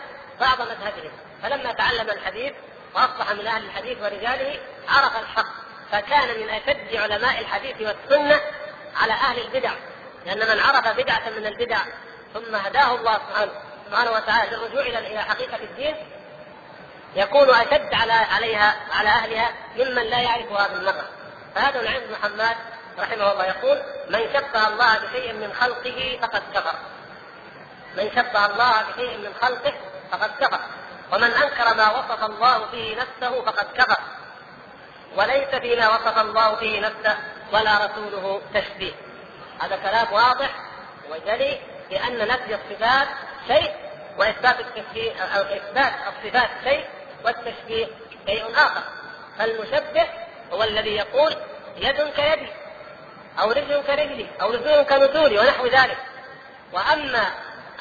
[0.40, 1.12] بعض مذهبهم.
[1.42, 2.52] فلما تعلم الحديث
[2.94, 4.60] وأصبح من أهل الحديث ورجاله
[4.90, 5.52] عرف الحق
[5.92, 8.40] فكان من أشد علماء الحديث والسنة
[8.96, 9.72] على أهل البدع
[10.26, 11.78] لأن من عرف بدعة من البدع
[12.34, 13.52] ثم هداه الله سبحانه
[13.86, 15.96] سبحانه وتعالى للرجوع إلى حقيقة الدين
[17.16, 21.08] يكون أشد على عليها على أهلها ممن لا يعرفها بالمرة
[21.54, 22.56] فهذا العلم بن حماد
[22.98, 26.74] رحمه الله يقول من شبه الله بشيء من خلقه فقد كفر.
[27.96, 29.72] من شبه الله بشيء من خلقه
[30.12, 30.60] فقد كفر.
[31.12, 33.98] ومن أنكر ما وصف الله به نفسه فقد كفر.
[35.16, 37.18] وليس فيما وصف الله به نفسه
[37.52, 38.92] ولا رسوله تشبيه.
[39.60, 40.50] هذا كلام واضح
[41.10, 41.58] وجلي
[41.90, 43.08] بأن نفي الصفات
[43.46, 43.74] شيء
[44.18, 46.84] وإثبات التشبيه أو إثبات الصفات شيء
[47.24, 47.86] والتشبيه
[48.26, 48.82] شيء آخر.
[49.38, 50.06] فالمشبه
[50.52, 51.36] هو الذي يقول
[51.76, 52.48] يد كيدي
[53.40, 55.98] أو رجل كرجلي أو نزول كنزولي ونحو ذلك.
[56.72, 57.26] وأما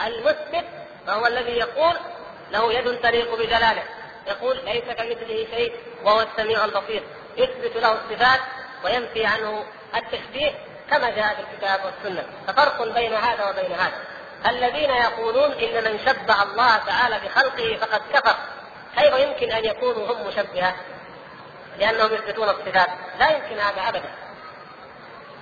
[0.05, 0.65] المثبت
[1.07, 1.95] فهو الذي يقول
[2.51, 3.83] له يد تليق بجلاله.
[4.27, 5.73] يقول ليس كمثله شيء
[6.03, 7.03] وهو السميع البصير.
[7.37, 8.39] يثبت له الصفات
[8.83, 9.65] وينفي عنه
[9.95, 10.51] التشبيه
[10.89, 12.23] كما جاء في الكتاب والسنة.
[12.47, 14.01] ففرق بين هذا وبين هذا.
[14.45, 18.35] الذين يقولون إن من شبه الله تعالى بخلقه فقد كفر.
[18.97, 20.75] كيف يمكن أن يكونوا هم مشبهة؟
[21.79, 22.89] لأنهم يثبتون الصفات.
[23.19, 24.09] لا يمكن هذا ابدا.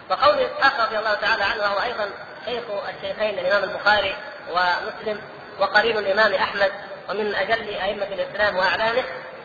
[0.09, 2.09] وقول إسحاق رضي الله تعالى عنه وهو أيضا
[2.45, 2.63] شيخ
[2.95, 4.15] الشيخين الإمام البخاري
[4.49, 5.21] ومسلم
[5.59, 6.71] وقرين الإمام أحمد
[7.09, 9.03] ومن أجل أئمة الإسلام وأعلامه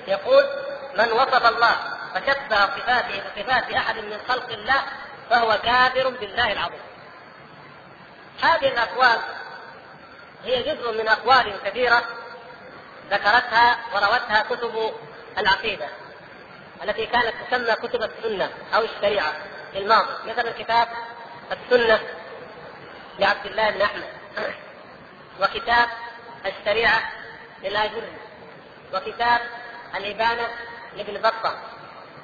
[0.09, 0.45] يقول
[0.99, 1.76] من وصف الله
[2.15, 4.83] فشبه صفاته بصفات أحد من خلق الله
[5.31, 6.81] فهو كافر بالله العظيم.
[8.43, 9.19] هذه الأقوال
[10.45, 12.03] هي جزء من أقوال كثيرة
[13.11, 14.95] ذكرتها وروتها كتب
[15.39, 15.89] العقيدة
[16.85, 19.33] التي كانت تسمى كتب السنة أو الشريعة
[19.73, 20.89] في الماضي مثل كتاب
[21.53, 22.01] السنة
[23.19, 24.05] لعبد الله بن أحمد
[25.41, 25.89] وكتاب
[26.47, 27.03] الشريعة
[27.63, 28.13] للآجري
[28.95, 29.41] وكتاب
[29.97, 30.49] الإبانة
[30.97, 31.59] لابن بطة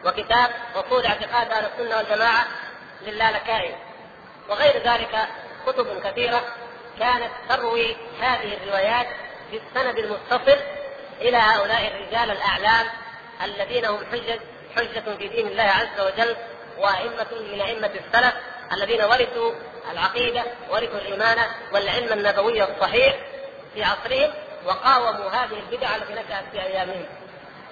[0.04, 2.46] وكتاب اصول اعتقاد أهل السنة والجماعة
[3.02, 3.74] للالكائي
[4.48, 5.28] وغير ذلك
[5.66, 6.44] كتب كثيرة
[6.98, 9.06] كانت تروي هذه الروايات
[9.52, 10.58] بالسند المتصل
[11.20, 12.86] إلى هؤلاء الرجال الأعلام
[13.44, 14.40] الذين هم حجة
[14.76, 16.36] حجة في دين الله عز وجل
[16.78, 18.34] وأئمة من أئمة السلف
[18.72, 19.52] الذين ورثوا
[19.92, 21.38] العقيدة ورثوا الإيمان
[21.72, 23.16] والعلم النبوي الصحيح
[23.74, 24.30] في عصرهم
[24.66, 27.06] وقاوموا هذه البدع التي نشأت في أيامهم.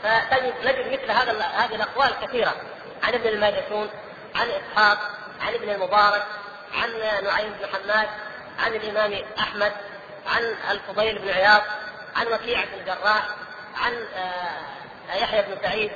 [0.03, 2.55] فتجد نجد مثل هذا هذه الأقوال كثيرة.
[3.03, 3.91] عن ابن الماجشون
[4.35, 4.99] عن إسحاق
[5.41, 6.23] عن ابن المبارك
[6.75, 6.91] عن
[7.25, 8.09] نعيم بن حماد
[8.59, 9.73] عن الإمام أحمد
[10.27, 11.63] عن الفضيل بن عياض
[12.17, 13.25] عن وكيع بن الجراح
[13.77, 15.91] عن آه، يحيى بن سعيد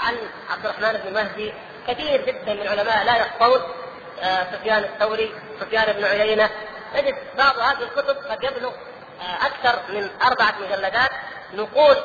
[0.00, 0.16] عن
[0.50, 1.52] عبد الرحمن بن مهدي.
[1.88, 3.62] كثير جدا من العلماء لا يخفون
[4.22, 6.50] آه، سفيان الثوري سفيان بن عيينة.
[6.94, 8.72] نجد بعض هذه الكتب قد يبلغ
[9.20, 11.10] آه، أكثر من أربعة مجلدات
[11.54, 11.96] نقول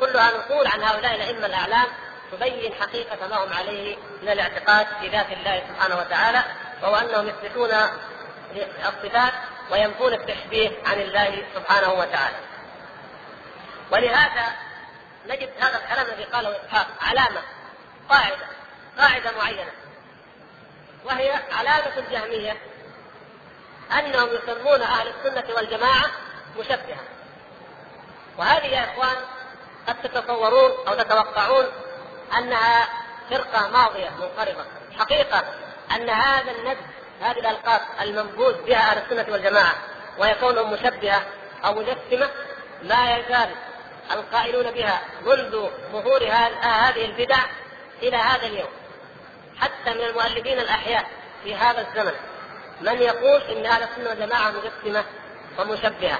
[0.00, 1.86] كلها نقول عن هؤلاء الأئمة الأعلام
[2.32, 6.44] تبين حقيقة ما هم عليه من الاعتقاد في ذات الله سبحانه وتعالى
[6.82, 7.70] وهو أنهم يثبتون
[8.88, 9.32] الصفات
[9.70, 12.36] وينفون التشبيه عن الله سبحانه وتعالى.
[13.92, 14.44] ولهذا
[15.26, 17.42] نجد هذا الكلام الذي قاله إسحاق علامة
[18.08, 18.46] قاعدة
[18.98, 19.72] قاعدة معينة
[21.04, 22.56] وهي علامة الجهميه
[23.98, 26.10] أنهم يسمون أهل السنة والجماعة
[26.58, 27.04] مشبهة.
[28.38, 29.16] وهذه يا إخوان
[29.88, 31.66] قد تتصورون أو تتوقعون
[32.38, 32.88] أنها
[33.30, 34.64] فرقة ماضية منقرضة.
[34.98, 35.44] حقيقة
[35.96, 36.80] أن هذا النبذ
[37.20, 39.74] هذه الألقاب المنبوذ بها أهل السنة والجماعة
[40.18, 41.22] ويكونهم مشبهة
[41.64, 42.30] أو مجسمة
[42.82, 43.50] لا يزال
[44.10, 46.24] القائلون بها منذ ظهور
[46.60, 47.38] هذه البدع
[48.02, 48.70] إلى هذا اليوم.
[49.60, 51.06] حتى من المؤلفين الأحياء
[51.44, 52.12] في هذا الزمن
[52.80, 55.04] من يقول إن أهل السنة والجماعة مجسمة
[55.58, 56.18] ومشبهة.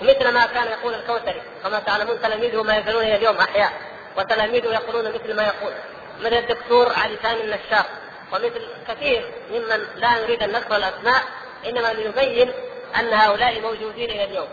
[0.00, 1.42] ومثل ما كان يقول الكوثري.
[1.62, 3.72] كما تعلمون تلاميذه ما يزالون إلى اليوم أحياء
[4.16, 5.72] وتلاميذه يقولون مثل ما يقول.
[6.20, 7.86] مثل الدكتور علي ثاني النشاط
[8.32, 11.22] ومثل كثير ممن لا نريد أن نذكر الأسماء
[11.66, 12.52] إنما لنبين
[13.00, 14.48] أن هؤلاء موجودين إلى اليوم.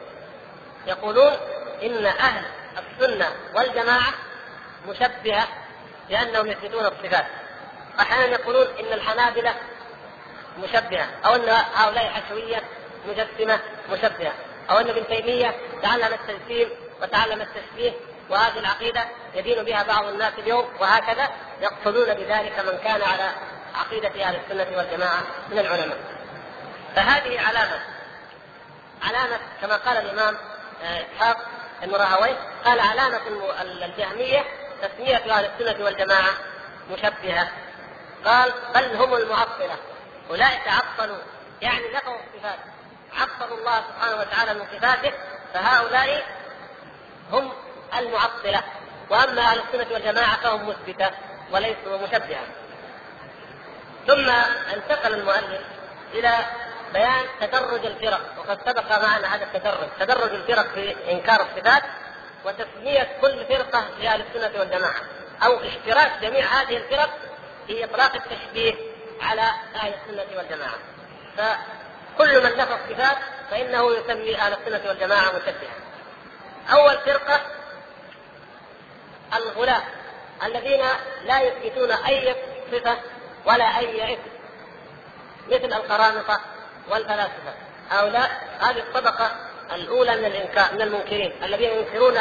[0.87, 1.31] يقولون
[1.83, 2.43] إن أهل
[2.77, 4.13] السنة والجماعة
[4.87, 5.47] مشبهة
[6.09, 7.25] لانهم يثبتون الصفات.
[7.99, 9.53] أحيانا يقولون إن الحنابلة
[10.59, 12.63] مشبهة أو إن هؤلاء حشويه
[13.07, 13.59] مجسمة
[13.91, 14.33] مشبهة.
[14.69, 16.69] أو أن ابن تيمية تعلم التجسيم
[17.01, 17.93] وتعلم التشبيه
[18.29, 19.03] وهذه العقيدة
[19.35, 21.29] يدين بها بعض الناس اليوم وهكذا
[21.61, 23.29] يقصدون بذلك من كان على
[23.75, 25.97] عقيدة أهل السنة والجماعة من العلماء.
[26.95, 27.79] فهذه علامة
[29.03, 30.37] علامة كما قال الإمام
[30.83, 31.37] آه، إسحاق
[31.81, 33.21] بن راهويه قال علامة
[33.61, 34.45] الجهمية
[34.81, 36.31] تسمية أهل السنة والجماعة
[36.91, 37.51] مشبهة.
[38.25, 39.77] قال بل هم المعطلة
[40.29, 41.17] أولئك عطلوا.
[41.61, 42.59] يعني نفوا الصفات.
[43.21, 45.13] عطلوا الله سبحانه وتعالى من صفاته
[45.53, 46.23] فهؤلاء
[47.31, 47.51] هم
[47.97, 48.63] المعطلة.
[49.09, 51.09] وأما أهل السنة والجماعة فهم مثبتة
[51.51, 52.43] وليسوا مشبهة.
[54.07, 54.29] ثم
[54.73, 55.61] انتقل المؤلف
[56.13, 56.45] إلى
[56.93, 59.89] بيان تدرج الفرق وقد سبق معنا هذا التدرج.
[59.99, 61.83] تدرج الفرق في إنكار الصفات
[62.45, 65.01] وتسمية كل فرقة لأهل السنة والجماعة
[65.43, 67.09] أو اشتراك جميع هذه الفرق
[67.67, 68.73] في إطلاق التشبيه
[69.21, 69.41] على
[69.75, 70.77] أهل السنة والجماعة.
[72.17, 73.17] فكل من نفى الصفات
[73.51, 75.73] فإنه يسمي أهل السنة والجماعة مشبهة
[76.73, 77.41] أول فرقة
[79.35, 79.81] الغلاة
[80.43, 80.81] الذين
[81.25, 82.35] لا يثبتون أي
[82.71, 82.97] صفة
[83.45, 84.21] ولا أي اسم
[85.47, 86.39] مثل القرامطة
[86.89, 87.53] والفلاسفة.
[87.89, 89.31] هؤلاء هذه الطبقة
[89.73, 92.17] الأولى من الإنكار من المنكرين الذين ينكرون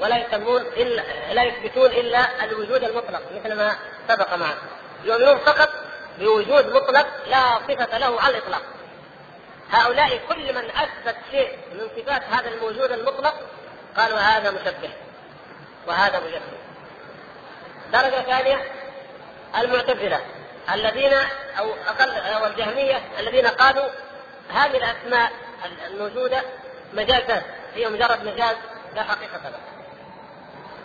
[0.00, 3.76] ولا يسمون إلا لا يثبتون إلا الوجود المطلق مثل ما
[4.08, 4.58] سبق معنا.
[5.04, 5.68] يؤمنون فقط
[6.18, 8.62] بوجود مطلق لا صفة له على الإطلاق.
[9.70, 13.34] هؤلاء كل من أثبت شيء من صفات هذا الموجود المطلق
[13.96, 14.90] قالوا هذا مشبه
[15.86, 16.56] وهذا مجسم.
[17.92, 18.72] درجة ثانية
[19.58, 20.20] المعتزلة
[20.72, 21.12] الذين
[21.58, 23.88] أو أقل أو الجهمية الذين قالوا
[24.50, 25.32] هذه الأسماء
[25.86, 26.42] الموجودة
[26.92, 27.44] مجازات
[27.74, 28.56] هي مجرد مجاز
[28.94, 29.60] لا حقيقة له.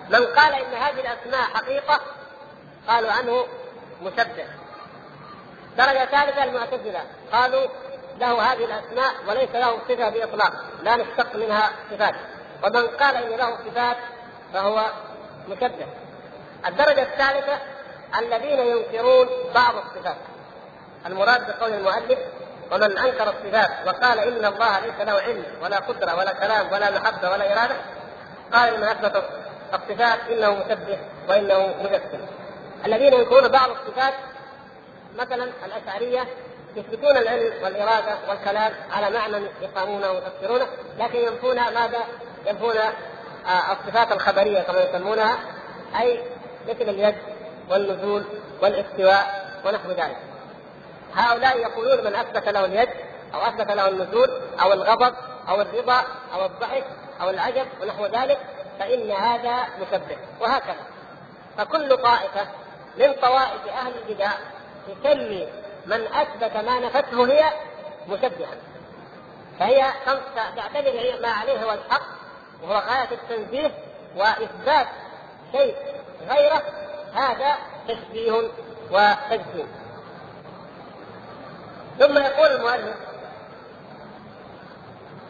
[0.10, 2.02] من قال إن هذه الأسماء حقيقة
[2.88, 3.48] قالوا عنه
[4.02, 4.46] مشبه.
[5.78, 7.68] درجة ثالثة المعتزلة قالوا
[8.22, 10.54] له هذه الأسماء وليس له صفة بإطلاق
[10.84, 12.16] لا نشتق منها صفات.
[12.64, 13.98] ومن قال إن له صفات
[14.54, 14.86] فهو
[15.50, 15.86] مشبه.
[16.68, 17.60] الدرجة الثالثة
[18.20, 20.18] الذين ينكرون بعض الصفات.
[21.06, 22.20] المراد بقول المؤلف
[22.72, 27.30] ومن أنكر الصفات وقال إن الله ليس له علم ولا قدرة ولا كلام ولا محبة
[27.30, 27.76] ولا إرادة
[28.54, 29.24] قال من أثبت
[29.74, 31.00] الصفات إنه مسبح
[31.30, 32.26] وإنه مجسم.
[32.86, 34.14] الذين ينكرون بعض الصفات
[35.20, 36.28] مثلا الأشعرية
[36.76, 40.68] يثبتون العلم والإرادة والكلام على معنى يفهمونه ويفسرونه
[41.00, 42.00] لكن ينفون ماذا؟
[42.46, 42.78] ينفون
[43.48, 45.38] آه، الصفات الخبرية كما يسمونها
[46.00, 46.24] أي
[46.70, 47.16] مثل اليد
[47.70, 48.24] والنزول
[48.62, 50.18] والاستواء ونحو ذلك.
[51.16, 52.90] هؤلاء يقولون من أثبت له اليد
[53.34, 55.14] أو أثبت له النزول أو الغضب
[55.50, 56.04] أو الرضا
[56.34, 56.84] أو الضحك
[57.22, 58.40] أو العجب ونحو ذلك
[58.80, 60.18] فإن هذا مشبه.
[60.40, 60.86] وهكذا.
[61.58, 62.48] فكل طائفة
[62.98, 64.32] من طوائف أهل البدع
[64.88, 65.48] تسمي
[65.86, 67.52] من أثبت ما نفته هي
[68.08, 68.50] مشبها
[69.60, 69.86] فهي
[70.56, 72.02] تعتبر ما عليه هو الحق
[72.64, 73.72] وهو غاية التنزيه
[74.16, 74.88] وإثبات
[75.52, 75.76] شيء
[76.30, 76.64] غيره
[77.14, 77.56] هذا
[77.88, 78.32] تشبيه
[78.92, 79.68] وتجسيم
[82.00, 82.96] ثم يقول المؤلف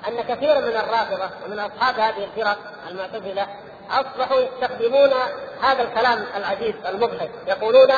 [0.07, 2.57] أن كثيرا من الرافضة ومن أصحاب هذه الفرق
[2.89, 3.47] المعتزلة
[3.91, 5.09] أصبحوا يستخدمون
[5.61, 7.91] هذا الكلام العجيب المضحك يقولون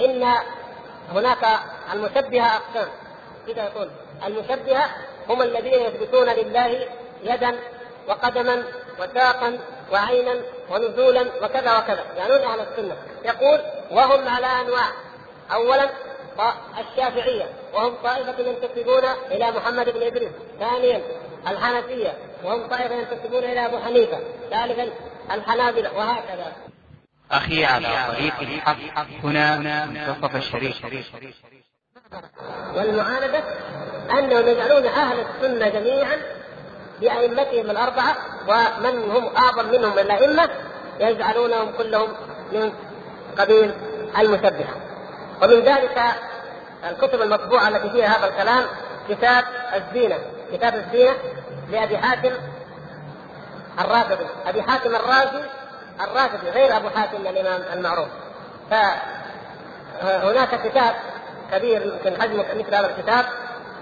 [0.00, 0.34] إن
[1.10, 1.46] هناك
[1.92, 2.88] المشبهة أقسام.
[3.46, 3.88] كذا يقول؟
[4.26, 4.90] المشبهة
[5.28, 6.88] هم الذين يثبتون لله
[7.22, 7.58] يدا
[8.08, 8.64] وقدما
[9.00, 9.58] وساقا
[9.92, 10.34] وعينا
[10.70, 12.04] ونزولا وكذا وكذا.
[12.16, 12.96] يعنون أهل السنة.
[13.24, 14.86] يقول وهم على أنواع.
[15.52, 15.90] اولا
[16.78, 17.44] الشافعية.
[17.74, 20.30] وهم طائفة ينتسبون إلى محمد بن إدريس.
[20.60, 21.02] ثانيا
[21.48, 22.14] الحنفية.
[22.44, 24.18] وهم طائفة ينتسبون إلى أبو حنيفة.
[24.50, 24.90] ثالثا
[25.30, 25.96] الحنابلة.
[25.96, 26.52] وهكذا.
[27.32, 29.06] أخي على طريق الحق.
[29.24, 29.56] هنا
[29.86, 30.76] منتصف الشريف.
[32.74, 33.42] والمعاندة
[34.10, 36.16] أنهم يجعلون أهل السنة جميعا
[37.00, 38.16] بأئمتهم الأربعة
[38.48, 40.50] ومن هم أعظم منهم الأئمة
[41.00, 42.08] يجعلونهم كلهم
[42.52, 42.72] من
[43.38, 43.74] قبيل
[44.18, 44.76] المشبهة.
[45.42, 46.02] ومن ذلك
[46.90, 48.64] الكتب المطبوعة التي فيها هذا الكلام
[49.08, 50.18] كتاب الزينة.
[50.52, 51.14] كتاب الزينة
[51.70, 52.32] لأبي حاتم
[53.80, 55.42] الرافضي أبي حاتم الرازي
[56.04, 58.08] الرافضي غير أبو حاتم الإمام المعروف
[58.70, 60.94] فهناك كتاب
[61.52, 63.24] كبير يمكن حجمه مثل هذا الكتاب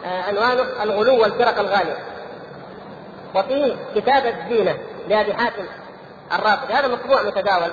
[0.05, 1.97] آه، عنوانه الغلو والفرق الغالية
[3.35, 5.65] وفيه كتاب الزينة لأبي حاتم
[6.33, 7.71] الرافضي هذا مطبوع متداول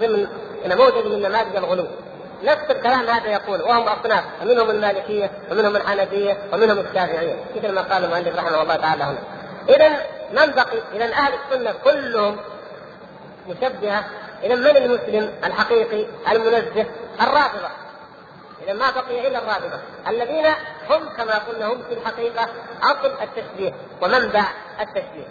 [0.00, 0.28] ضمن
[0.66, 1.86] نموذج من نماذج الغلو
[2.44, 8.04] نفس الكلام هذا يقول وهم أصناف ومنهم المالكية ومنهم الحنفية ومنهم الشافعية مثل ما قال
[8.04, 9.18] المؤلف رحمه الله تعالى هنا.
[9.68, 9.88] اذا
[10.32, 12.36] من بقي؟ اذا أهل السنة كلهم
[13.48, 14.04] مشبهة
[14.42, 16.86] اذا من المسلم الحقيقي المنزه؟
[17.20, 17.68] الرافضة.
[18.64, 19.78] إذا ما بقي إلا الرافضة
[20.08, 20.46] الذين
[20.90, 22.48] هم كما قلنا هم في الحقيقة
[22.82, 23.72] أصل التشبيه
[24.02, 24.44] ومنبع
[24.80, 25.26] التشبيه.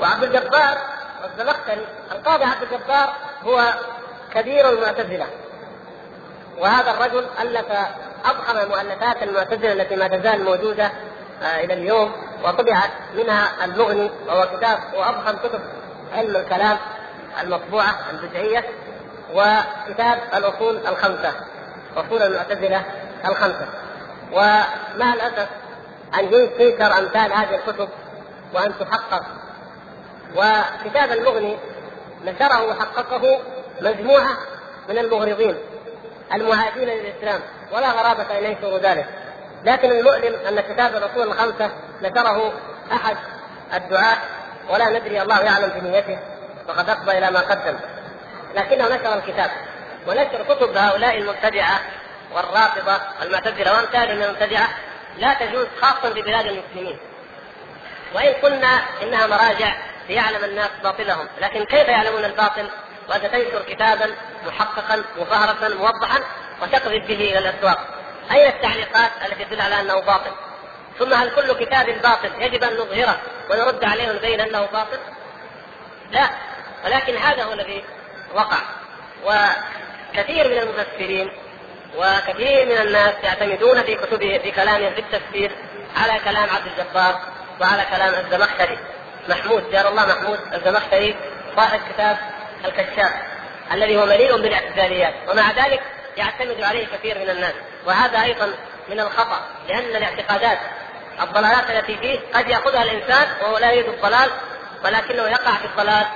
[0.00, 0.78] وعبد الجبار
[1.22, 3.74] والزمخشري القاضي عبد الجبار هو
[4.34, 5.26] كبير المعتزلة
[6.58, 7.66] وهذا الرجل ألف
[8.24, 10.90] أضخم مؤلفات المعتزلة التي ما تزال موجودة
[11.42, 12.12] إلى اليوم
[12.44, 15.60] وطبعت منها المغني وهو كتاب وأضخم كتب
[16.12, 16.78] علم الكلام
[17.42, 18.64] المطبوعة البدعية
[19.34, 21.32] وكتاب الأصول الخمسة
[21.96, 22.84] أصول المعتزلة
[23.24, 23.68] الخمسة.
[24.32, 25.48] ومع الأسف
[26.14, 27.88] أن تنكر أمثال هذه الكتب
[28.54, 29.22] وأن تحقق.
[30.36, 31.56] وكتاب المغني
[32.24, 33.38] نشره وحققه
[33.80, 34.36] مجموعة
[34.88, 35.56] من المغرضين
[36.34, 37.40] المهاجرين للإسلام
[37.72, 39.06] ولا غرابة أن ينشروا ذلك.
[39.64, 41.70] لكن المؤلم أن كتاب الرسول الخمسة
[42.02, 42.52] نشره
[42.92, 43.16] أحد
[43.74, 44.16] الدعاة
[44.68, 46.18] ولا ندري الله يعلم بنيته
[46.68, 47.76] وقد أفضى إلى ما قدم.
[48.54, 49.50] لكنه نشر الكتاب
[50.06, 51.80] ونشر كتب هؤلاء المبتدعة
[52.34, 54.68] والرافضة المعتزلة وأمثالهم من المبتدعة
[55.18, 56.98] لا تجوز خاصة في بلاد المسلمين.
[58.14, 59.72] وإن قلنا إنها مراجع
[60.08, 62.68] ليعلم الناس باطلهم لكن كيف يعلمون الباطل؟
[63.08, 64.14] وأنت تنشر كتابا
[64.46, 66.20] محققا مفهرسا موضحا
[66.62, 67.99] وتقذف به إلى الأسواق.
[68.30, 70.32] أين التعليقات التي تدل على أنه باطل؟
[70.98, 73.20] ثم هل كل كتاب باطل يجب أن نظهره
[73.50, 74.98] ونرد عليه ونبين أنه باطل؟
[76.10, 76.30] لا
[76.84, 77.84] ولكن هذا هو الذي
[78.34, 78.58] وقع.
[79.24, 81.30] وكثير من المفسرين
[81.96, 85.52] وكثير من الناس يعتمدون في كتبه في كلامهم في التفسير
[85.96, 87.20] على كلام عبد الجبار
[87.60, 88.78] وعلى كلام الزمخشري.
[89.28, 91.16] محمود جار الله محمود الزمخشري
[91.56, 92.18] صاحب كتاب
[92.64, 93.12] الكشاف
[93.72, 95.14] الذي هو مليء بالاعتزاليات.
[95.28, 95.82] ومع ذلك
[96.16, 97.54] يعتمد عليه كثير من الناس.
[97.86, 98.54] وهذا أيضا
[98.88, 100.58] من الخطأ لأن الاعتقادات
[101.20, 104.30] الضلالات التي فيه قد يأخذها الإنسان وهو لا يريد الضلال
[104.84, 106.06] ولكنه يقع في الضلال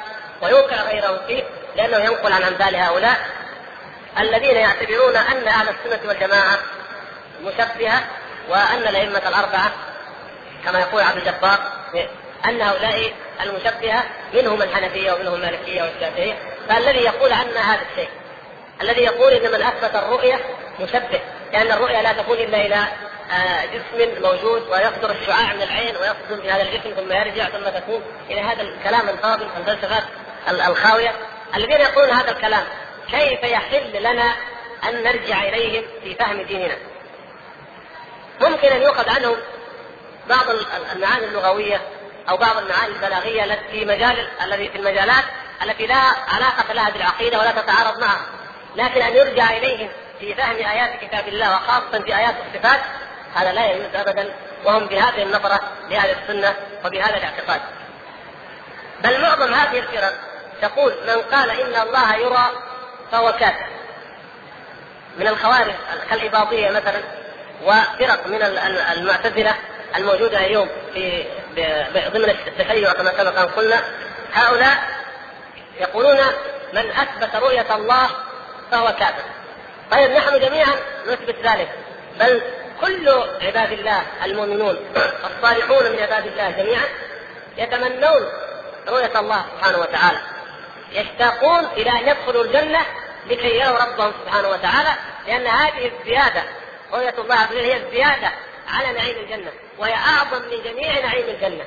[0.43, 1.43] ويوقع غيره فيه
[1.77, 3.17] لأنه ينقل عن أمثال هؤلاء
[4.19, 6.59] الذين يعتبرون أن أهل السنة والجماعة
[7.43, 8.05] مشبهة
[8.49, 9.73] وأن الأئمة الأربعة
[10.65, 11.59] كما يقول عبد الجبار
[12.45, 13.13] أن هؤلاء
[13.43, 14.03] المشبهة
[14.35, 16.35] منهم الحنفية ومنهم المالكية والشافعية
[16.69, 18.09] فالذي يقول عنا هذا الشيء
[18.83, 20.41] الذي يقول ان من اثبت الرؤية
[20.81, 21.21] مشبه
[21.53, 22.87] لأن الرؤيه لا تكون إلا إلى
[23.31, 28.03] آه، جسم موجود ويصدر الشعاع من العين ويصدر في هذا الجسم ثم يرجع ثم تكون
[28.31, 30.03] إلى هذا الكلام الفاضل الفلسفات
[30.49, 31.13] الخاوية
[31.57, 32.65] الذين يقولون هذا الكلام
[33.11, 34.35] كيف يحل لنا
[34.89, 36.77] أن نرجع إليهم في فهم ديننا؟
[38.41, 39.37] ممكن أن يؤخذ عنهم
[40.29, 40.45] بعض
[40.93, 41.81] المعاني اللغوية
[42.29, 45.25] أو بعض المعاني البلاغية التي في مجال الذي في المجالات
[45.63, 48.27] التي لا علاقة لها بالعقيدة ولا تتعارض معها
[48.77, 49.89] لكن أن يرجع إليهم
[50.25, 52.81] في فهم آيات كتاب الله وخاصة في آيات الصفات
[53.35, 55.61] هذا لا يجوز ابدا وهم بهذه النظرة
[55.91, 56.55] لاهل السنة
[56.85, 57.61] وبهذا الاعتقاد.
[59.03, 60.13] بل معظم هذه الفرق
[60.63, 62.51] تقول من قال إن الله يرى
[63.13, 63.67] فهو كافر.
[65.19, 65.75] من الخوارج
[66.11, 67.01] كالإباضية مثلا
[67.63, 68.43] وفرق من
[68.93, 69.55] المعتزلة
[69.97, 71.25] الموجودة اليوم في
[72.15, 73.83] ضمن التشيع كما سبق أن قلنا
[74.35, 74.77] هؤلاء
[75.81, 76.19] يقولون
[76.73, 78.11] من أثبت رؤية الله
[78.71, 79.25] فهو كافر.
[79.95, 80.75] طيب نحن جميعا
[81.07, 81.69] نثبت ذلك.
[82.21, 82.43] بل
[82.81, 83.09] كل
[83.43, 84.79] عباد الله المؤمنون
[85.25, 86.85] الصالحون من عباد الله جميعا
[87.57, 88.29] يتمنون
[88.89, 90.19] رؤية الله سبحانه وتعالى.
[90.93, 92.81] يشتاقون إلى أن يدخلوا الجنة
[93.27, 94.95] لكي يروا ربهم سبحانه وتعالى
[95.27, 96.43] لأن هذه الزيادة
[96.93, 98.33] رؤية الله عز وجل هي الزيادة
[98.69, 101.65] على نعيم الجنة وهي أعظم من جميع نعيم الجنة.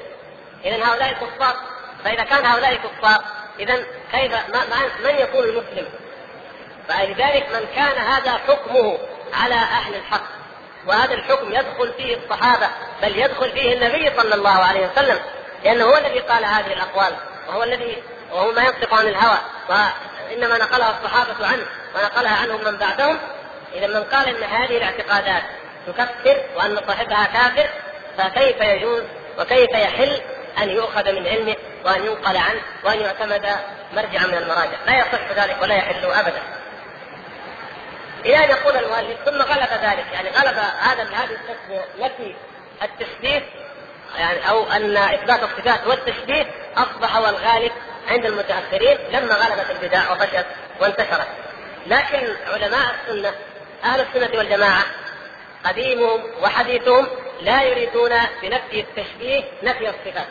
[0.66, 1.56] إذا هؤلاء كفار
[2.04, 3.24] فإذا كان هؤلاء كفار
[3.60, 4.32] إذا كيف
[5.04, 5.88] من يكون المسلم؟
[6.90, 8.98] فلذلك من كان هذا حكمه
[9.34, 10.38] على أهل الحق.
[10.88, 12.68] وهذا الحكم يدخل فيه الصحابة
[13.02, 15.20] بل يدخل فيه النبي صلى الله عليه وسلم
[15.64, 17.14] لأنه هو الذي قال هذه الأقوال
[17.48, 19.38] وهو الذي وهو ما ينطق عن الهوى
[19.70, 21.66] وإنما نقلها الصحابة عنه
[21.96, 23.18] ونقلها عنهم من بعدهم
[23.74, 25.44] إذا من قال أن هذه الاعتقادات
[25.88, 27.70] تكفر وأن صاحبها كافر
[28.18, 29.04] فكيف يجوز
[29.40, 30.22] وكيف يحل
[30.62, 33.46] أن يؤخذ من علمه وأن ينقل عنه وأن يعتمد
[33.94, 36.42] مرجعا من المراجع؟ لا يصح ذلك ولا يحل أبدا.
[38.28, 40.06] إلى أن يقول المؤلف ثم غلب ذلك.
[40.14, 42.36] يعني غلب هذا هذه التسمية نفي
[42.84, 43.44] التشبيه
[44.18, 46.46] يعني أو أن إثبات الصفات والتشبيه
[46.78, 47.72] أصبح هو الغالب
[48.08, 50.46] عند المتأخرين لما غلبت البدع وفشت
[50.82, 51.28] وانتشرت.
[51.88, 53.34] لكن علماء السنة
[53.84, 54.84] أهل السنة والجماعة
[55.66, 57.08] قديمهم وحديثهم
[57.42, 58.12] لا يريدون
[58.42, 60.28] بنفي التشبيه نفي الصفات.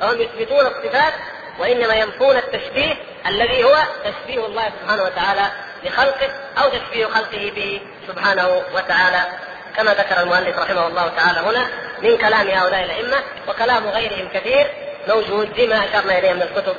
[0.00, 1.12] فهم يثبتون الصفات
[1.58, 2.94] وإنما ينفون التشبيه
[3.26, 5.50] الذي هو تشبيه الله سبحانه وتعالى
[5.84, 9.22] لخلقه أو تشبيه خلقه به سبحانه وتعالى
[9.76, 11.68] كما ذكر المؤلف رحمه الله تعالى هنا
[12.02, 13.16] من كلام هؤلاء الأئمة
[13.48, 14.70] وكلام غيرهم كثير
[15.08, 16.76] موجود فيما أشرنا إليه من الكتب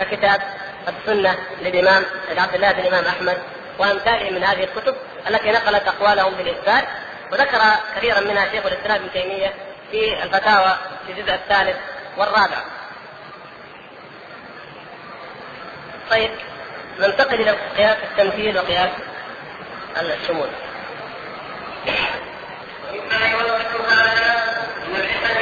[0.00, 0.40] ككتاب
[0.88, 2.04] السنة للإمام
[2.38, 3.38] عبد الله بن الإمام أحمد
[3.78, 4.96] وأمثاله من هذه الكتب
[5.30, 6.84] التي نقلت أقوالهم بالإثبات
[7.32, 7.58] وذكر
[7.96, 9.54] كثيرا منها شيخ الإسلام ابن تيمية
[9.90, 10.76] في الفتاوى
[11.06, 11.76] في الجزء الثالث
[12.16, 12.58] والرابع.
[16.10, 16.30] طيب
[17.00, 18.90] ننتقل إلى قياس التمثيل وقياس
[20.00, 20.48] الشمول.
[22.92, 25.38] ومما يوضح هذا إن الحكم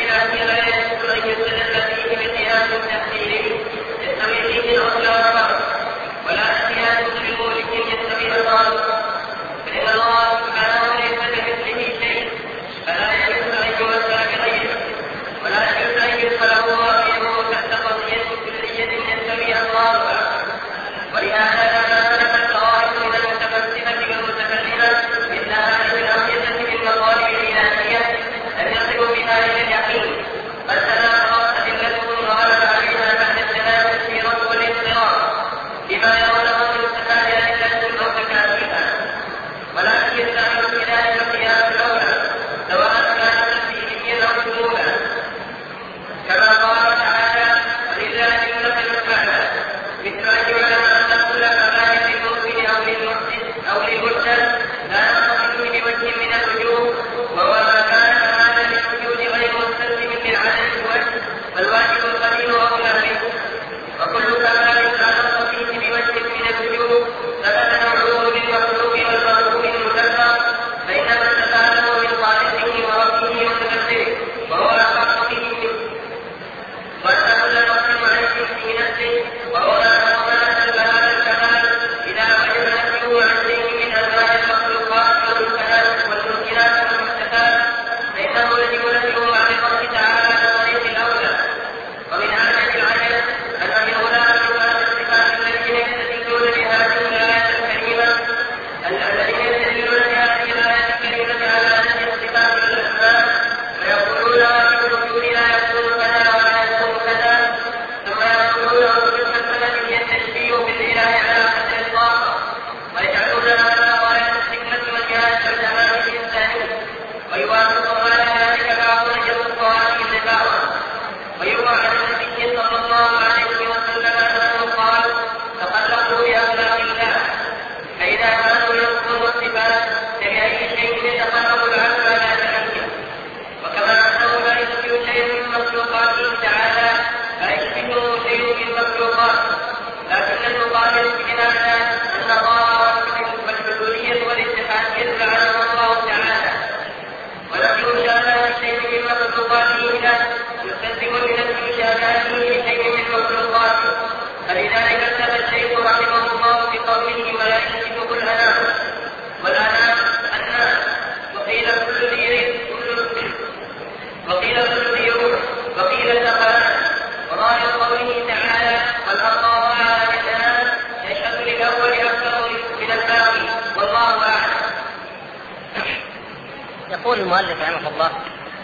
[177.25, 178.11] المؤلف رحمه الله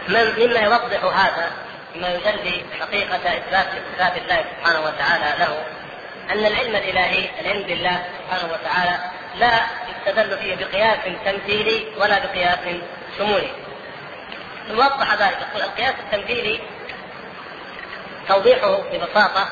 [0.09, 1.51] مما يوضح هذا
[1.95, 5.65] مما يجلي حقيقة إثبات صفات الله سبحانه وتعالى له
[6.31, 8.99] أن العلم الإلهي العلم بالله سبحانه وتعالى
[9.39, 12.59] لا يستدل فيه بقياس تمثيلي ولا بقياس
[13.19, 13.51] شمولي.
[14.71, 16.61] نوضح ذلك يقول القياس التمثيلي
[18.29, 19.49] توضيحه ببساطة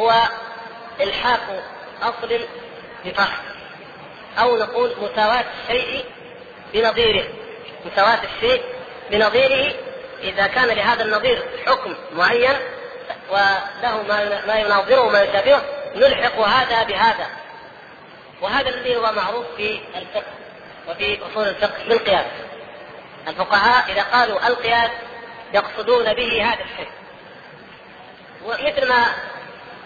[0.00, 0.12] هو
[1.00, 1.62] إلحاق
[2.02, 2.40] أصل
[3.04, 3.38] بفرع
[4.38, 6.04] أو نقول مساواة الشيء
[6.74, 7.37] بنظيره
[7.84, 8.62] مساواة الشيء
[9.10, 9.74] بنظيره
[10.22, 12.56] إذا كان لهذا النظير حكم معين
[13.30, 14.02] وله
[14.46, 15.62] ما يناظره وما يشابهه
[15.94, 17.26] نلحق هذا بهذا.
[18.40, 20.32] وهذا الذي هو معروف في الفقه
[20.88, 22.26] وفي أصول الفقه بالقياس.
[23.28, 24.90] الفقهاء إذا قالوا القياس
[25.54, 26.90] يقصدون به هذا الشيء.
[28.44, 29.04] ومثل ما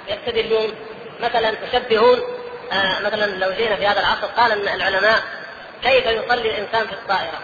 [0.08, 0.74] يستدلون
[1.20, 2.20] مثلا يشبهون
[2.72, 5.22] آه مثلا لو جينا في هذا العصر قال العلماء
[5.82, 7.42] كيف يصلي الإنسان في الطائرة؟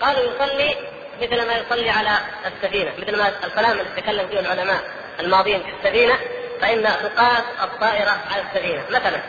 [0.00, 0.76] قالوا يصلي
[1.22, 2.10] مثل ما يصلي على
[2.46, 4.80] السفينة، مثل ما الكلام اللي تكلم فيه العلماء
[5.20, 6.18] الماضيين في السفينة
[6.60, 9.20] فإن تقاس الطائرة على السفينة مثلا.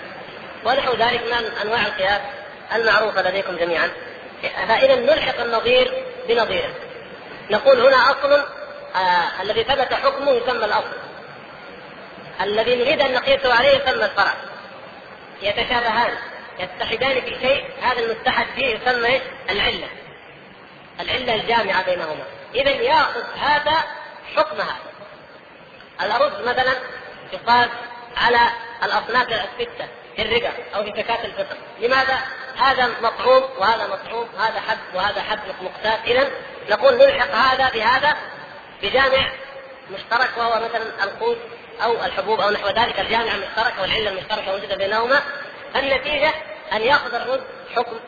[0.65, 2.21] ونحو ذلك من أنواع القياس
[2.75, 3.91] المعروفه لديكم جميعا.
[4.67, 6.69] فإذا نلحق النظير بنظيره.
[7.49, 8.45] نقول هنا أصل
[8.95, 10.97] آه الذي ثبت حكمه يسمى الأصل.
[12.41, 14.33] الذي نريد أن نقيسه عليه يسمى الفرع.
[15.41, 16.13] يتشابهان
[16.59, 19.87] يتحدان في شيء هذا المتحد فيه يسمى؟ العلة.
[20.99, 22.23] العلة الجامعة بينهما.
[22.55, 23.83] اذا يأخذ هذا
[24.35, 24.87] حكم هذا.
[26.01, 26.73] الأرز مثلا
[27.33, 27.69] يقاس
[28.17, 28.39] على
[28.83, 31.57] الأصناف الستة في الرقة أو في زكاة الفطر.
[31.79, 32.19] لماذا؟
[32.57, 36.29] هذا مطعوم وهذا مطعوم هذا حب وهذا حب مقتات اذا
[36.69, 38.17] نقول نلحق هذا بهذا
[38.81, 39.31] بجامع
[39.91, 41.37] مشترك وهو مثلا القوت
[41.83, 45.21] أو الحبوب أو نحو ذلك الجامعة المشتركه والعله المشتركة موجوده بينهما.
[45.75, 46.33] النتيجه
[46.73, 47.39] أن يأخذ الرز
[47.75, 47.99] حكم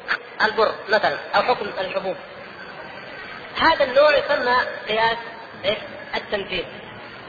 [0.41, 2.15] البر مثلا أو حكم الحبوب.
[3.59, 4.55] هذا النوع يسمى
[4.87, 5.17] قياس؟
[6.15, 6.65] التمثيل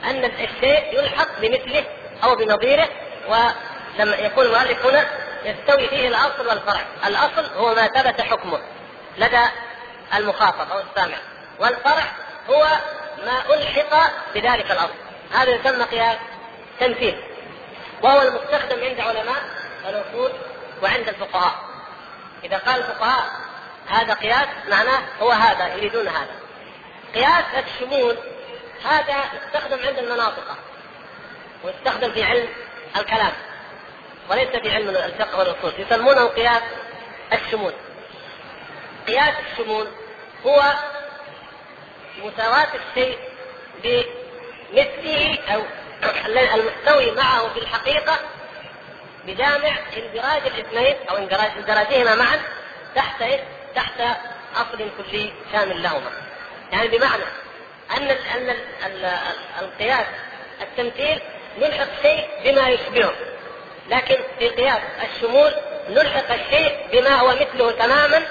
[0.03, 1.83] أن الشيء يلحق بمثله
[2.23, 2.89] أو بنظيره
[3.27, 5.05] ولما يقول المؤلف هنا
[5.45, 8.59] يستوي فيه الأصل والفرع، الأصل هو ما ثبت حكمه
[9.17, 9.45] لدى
[10.15, 11.17] المخاطب أو السامع،
[11.59, 12.03] والفرع
[12.49, 12.67] هو
[13.25, 14.93] ما ألحق بذلك الأصل،
[15.33, 16.17] هذا يسمى قياس
[16.79, 17.23] تمثيل
[18.01, 19.41] وهو المستخدم عند علماء
[19.89, 20.31] الاصول
[20.83, 21.55] وعند الفقهاء.
[22.43, 23.25] إذا قال الفقهاء
[23.91, 26.35] هذا قياس معناه هو هذا يريدون هذا.
[27.15, 28.17] قياس الشمول
[28.85, 30.57] هذا يستخدم عند المناطق
[31.63, 32.47] ويستخدم في علم
[32.97, 33.31] الكلام
[34.29, 36.61] وليس في علم الفقه والأصول يسمونه قياس
[37.33, 37.73] الشمول
[39.07, 39.87] قياس الشمول
[40.45, 40.73] هو
[42.23, 43.19] مساواة الشيء
[43.83, 45.61] بمثله أو
[46.55, 48.19] المستوي معه في الحقيقة
[49.25, 52.41] بجامع اندراج الاثنين اندراج اندراجهما معا
[52.95, 53.21] تحت
[53.75, 54.01] تحت
[54.55, 56.11] أصل كلي شامل لهما.
[56.71, 57.23] يعني بمعنى
[57.97, 58.11] أن
[58.85, 59.19] أن
[59.61, 60.05] القياس
[60.61, 61.21] التمثيل
[61.59, 63.13] نلحق شيء بما يشبهه.
[63.89, 65.51] لكن في قياس الشمول
[65.89, 68.21] نلحق الشيء بما هو مثله تماما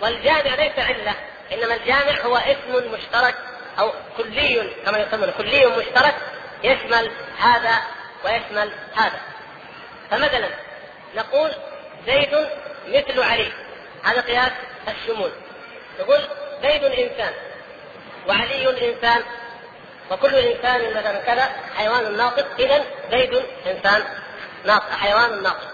[0.00, 1.14] والجامع ليس عله
[1.52, 3.34] إنما الجامع هو اسم مشترك
[3.78, 6.14] أو كلي كما يسمونه كلي مشترك
[6.64, 7.78] يشمل هذا
[8.24, 9.20] ويشمل هذا.
[10.10, 10.48] فمثلا
[11.16, 11.50] نقول
[12.06, 12.48] زيد
[12.88, 13.52] مثل علي.
[14.04, 14.52] هذا قياس
[14.88, 15.30] الشمول.
[16.00, 16.20] نقول
[16.62, 17.32] زيد إنسان
[18.28, 19.22] وعلي إنسان
[20.10, 24.04] وكل إنسان مثلا كذا حيوان ناطق اذا زيد إنسان
[24.64, 25.72] ناطق حيوان ناطق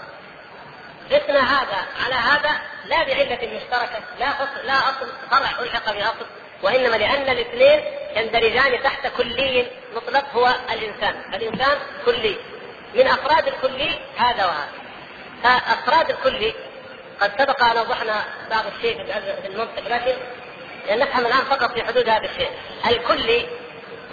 [1.13, 1.87] قسنا هذا.
[2.05, 6.27] على هذا لا بعلة مشتركة لا أصل لا أصل فرع ألحق بأصل.
[6.63, 7.81] وإنما لأن الاثنين
[8.17, 9.67] يندرجان تحت كلي
[9.97, 11.35] مطلق هو الإنسان.
[11.35, 12.37] الإنسان كلي.
[12.95, 14.69] من أفراد الكلي هذا وهذا.
[15.43, 16.55] فأفراد الكلي
[17.21, 19.05] قد سبق أن وضحنا بعض الشيء
[19.43, 20.17] في المنطق لكن
[20.91, 22.51] نفهم الآن فقط في حدود هذا الشيء.
[22.87, 23.49] الكلي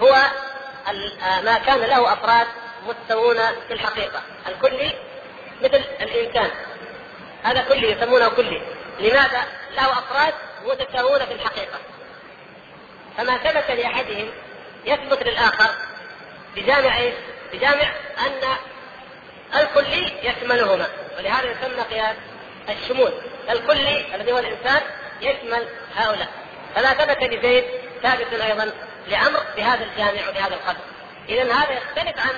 [0.02, 0.16] هو
[1.44, 2.48] ما كان له أفراد
[2.88, 3.38] مستوون
[3.68, 4.22] في الحقيقة.
[4.48, 4.94] الكلي
[5.62, 6.52] مثل الإنسان.
[7.44, 8.62] هذا كلي يسمونه كلي.
[9.00, 9.44] لماذا؟
[9.78, 10.34] له أفراد
[10.66, 11.80] متساوون في الحقيقة.
[13.18, 14.30] فما ثبت لأحدهم
[14.86, 15.70] يثبت للآخر
[16.56, 17.14] بجامع إيش؟
[17.54, 18.58] بجامع أن
[19.60, 20.88] الكلي يشملهما.
[21.18, 22.16] ولهذا يسمى قياس
[22.70, 23.14] الشمول
[23.50, 24.82] الكلي الذي هو الإنسان
[25.22, 26.28] يشمل هؤلاء
[26.76, 27.64] فما ثبت لزيد
[28.04, 28.72] ثابت أيضا
[29.08, 30.80] لامر بهذا الجامع وبهذا القدر.
[31.30, 32.36] اذا هذا يختلف عن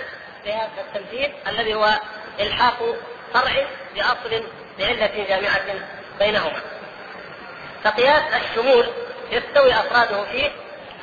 [0.78, 2.00] التمثيل الذي هو
[2.40, 2.96] إلحاق
[3.34, 4.44] فرع بأصل
[4.80, 5.62] بعلة جامعة
[6.20, 6.62] بينهما.
[7.84, 8.88] فقياس الشمول
[9.32, 10.52] يستوي أفراده في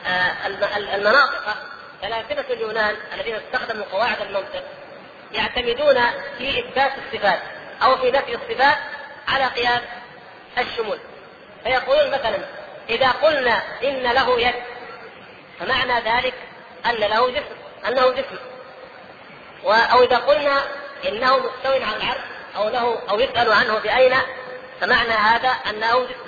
[0.06, 0.46] آه،
[0.94, 1.56] المناطق
[2.02, 4.62] فلاسفه اليونان الذين استخدموا قواعد المنطق
[5.32, 5.94] يعتمدون
[6.38, 7.38] في إثبات الصفات
[7.82, 8.76] أو في نفي الصفات
[9.28, 9.82] على قياس
[10.58, 10.98] الشمول.
[11.64, 12.38] فيقولون مثلا
[12.88, 14.54] إذا قلنا إن له يد
[15.60, 16.34] فمعنى ذلك
[16.86, 17.56] أن له جسم
[17.88, 18.36] أنه جسم.
[19.66, 20.62] أو إذا قلنا
[21.08, 22.20] إنه مستو على العرش
[22.56, 24.14] أو له أو يسأل عنه بأين
[24.80, 26.24] فمعنى هذا أنه جسم.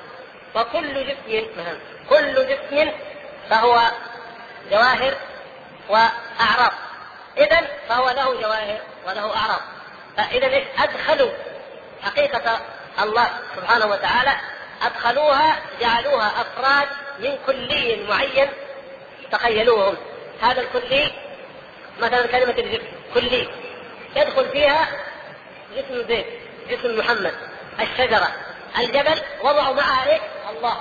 [0.55, 1.79] وكل جسم مثلا
[2.11, 2.93] كل جسم
[3.51, 3.83] فهو
[4.71, 5.15] جواهر
[5.89, 6.73] وأعراض.
[7.39, 9.61] إذا فهو له جواهر وله أعراض.
[10.17, 11.31] فإذا أدخلوا
[12.03, 12.61] حقيقة
[13.03, 14.33] الله سبحانه وتعالى
[14.83, 16.89] أدخلوها جعلوها أفراد
[17.19, 18.49] من كلي معين
[19.33, 19.97] تخيلوهم.
[20.43, 21.13] هذا الكلي
[21.99, 23.49] مثلا كلمة الجسم كلي
[24.17, 24.89] يدخل فيها
[25.77, 26.27] جسم زيد
[26.71, 27.35] جسم محمد
[27.81, 28.29] الشجرة
[28.79, 30.21] الجبل وضعوا معها إيه؟
[30.51, 30.77] الله.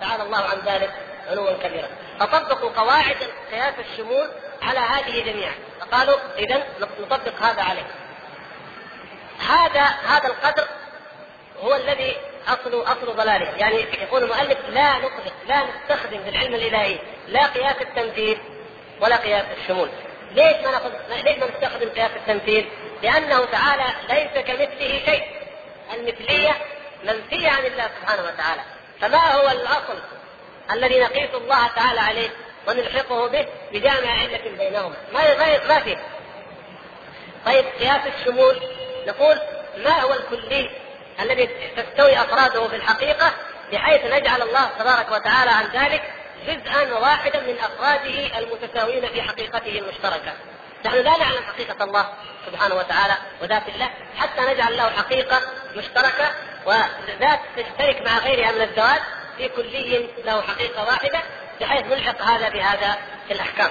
[0.00, 0.90] تعالى الله عن ذلك
[1.30, 1.88] علوا كبيرا.
[2.20, 3.16] فطبقوا قواعد
[3.50, 4.28] قياس الشمول
[4.62, 5.54] على هذه جميعا.
[5.80, 6.66] فقالوا اذا
[7.00, 7.86] نطبق هذا عليه.
[9.48, 10.68] هذا هذا القدر
[11.62, 12.16] هو الذي
[12.48, 16.98] اصل أصل ضلاله، يعني يقول المؤلف لا نطلق لا نستخدم في العلم الإلهي
[17.28, 18.38] لا قياس التمثيل
[19.00, 19.88] ولا قياس الشمول.
[20.32, 20.90] ليش ما ناخذ
[21.24, 22.68] ليش ما نستخدم قياس التمثيل؟
[23.02, 25.22] لأنه تعالى ليس كمثله شيء.
[25.94, 26.56] المثلية
[27.04, 28.62] منفية عن الله سبحانه وتعالى.
[29.00, 29.98] فما هو الأصل
[30.72, 32.28] الذي نقيس الله تعالى عليه
[32.68, 35.96] ونلحقه به بجامع علة بينهما ما ما ما فيه
[37.46, 38.60] طيب قياس الشمول
[39.06, 39.38] نقول
[39.76, 40.70] ما هو الكلي
[41.20, 43.32] الذي تستوي أفراده في الحقيقة
[43.72, 46.02] بحيث نجعل الله تبارك وتعالى عن ذلك
[46.46, 50.32] جزءا واحدا من أفراده المتساويين في حقيقته المشتركة.
[50.84, 52.08] نحن لا نعلم حقيقة الله
[52.46, 55.40] سبحانه وتعالى وذات الله حتى نجعل له حقيقة
[55.76, 56.30] مشتركة
[56.66, 59.02] وذات تشترك مع غيرها من الذوات
[59.36, 61.20] في كلي له حقيقة واحدة
[61.60, 62.98] بحيث نلحق هذا بهذا
[63.28, 63.70] في الأحكام.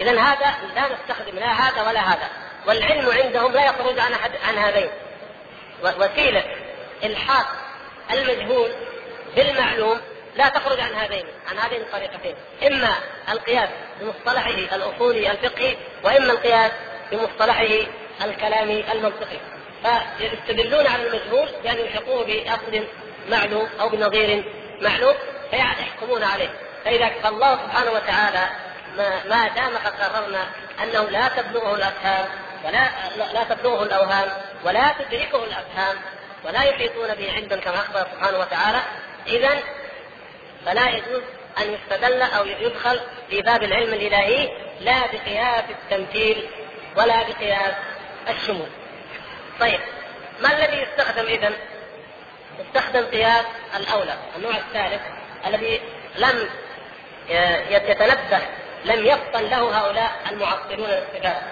[0.00, 2.28] اذا هذا لا نستخدم لا هذا ولا هذا،
[2.66, 4.12] والعلم عندهم لا يخرج عن
[4.48, 4.90] عن هذين.
[5.82, 6.44] وسيله
[7.04, 7.46] الحاق
[8.10, 8.70] المجهول
[9.36, 10.00] بالمعلوم
[10.36, 12.34] لا تخرج عن هذين عن هذين الطريقتين.
[12.66, 12.94] إما
[13.28, 13.68] القياس
[14.00, 16.72] بمصطلحه الأصولي الفقهي وإما القياس
[17.12, 17.66] بمصطلحه
[18.24, 19.38] الكلامي المنطقي.
[20.18, 22.86] فيستدلون على المجهول بان يلحقوه باصل
[23.30, 24.44] معلوم أو بنظير
[24.80, 25.14] معلوم
[25.50, 26.50] فيحكمون عليه.
[26.84, 28.48] فإذا فالله سبحانه وتعالى
[28.96, 30.46] ما, ما دام قد قررنا
[30.82, 32.28] أنه لا تبلغه الأفهام
[32.64, 32.90] ولا
[33.32, 34.28] لا تبلغه الأوهام
[34.64, 35.96] ولا تدركه الأفهام
[36.44, 38.82] ولا يحيطون به علما كما أخبر سبحانه وتعالى
[39.26, 39.58] اذا
[40.66, 41.22] فلا يجوز
[41.58, 43.00] أن يستدل أو يدخل
[43.30, 44.48] في باب العلم الإلهي
[44.80, 46.46] لا بقياس التمثيل
[46.96, 47.74] ولا بقياس
[48.28, 48.68] الشمول.
[49.60, 49.80] طيب
[50.40, 51.52] ما الذي يستخدم اذا؟
[52.58, 53.44] يستخدم قياس
[53.76, 55.02] الأولى، النوع الثالث
[55.46, 55.80] الذي
[56.16, 56.48] لم
[57.70, 58.40] يتنبه
[58.84, 61.42] لم يفطن له هؤلاء المعطلون للصفات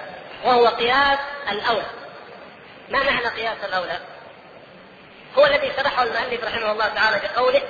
[0.47, 1.18] وهو قياس
[1.51, 1.86] الأولى.
[2.90, 4.01] ما معنى قياس الأولى؟
[5.38, 7.62] هو الذي شرحه المؤلف رحمه الله تعالى بقوله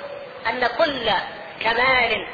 [0.47, 1.11] أن كل
[1.63, 2.27] كمال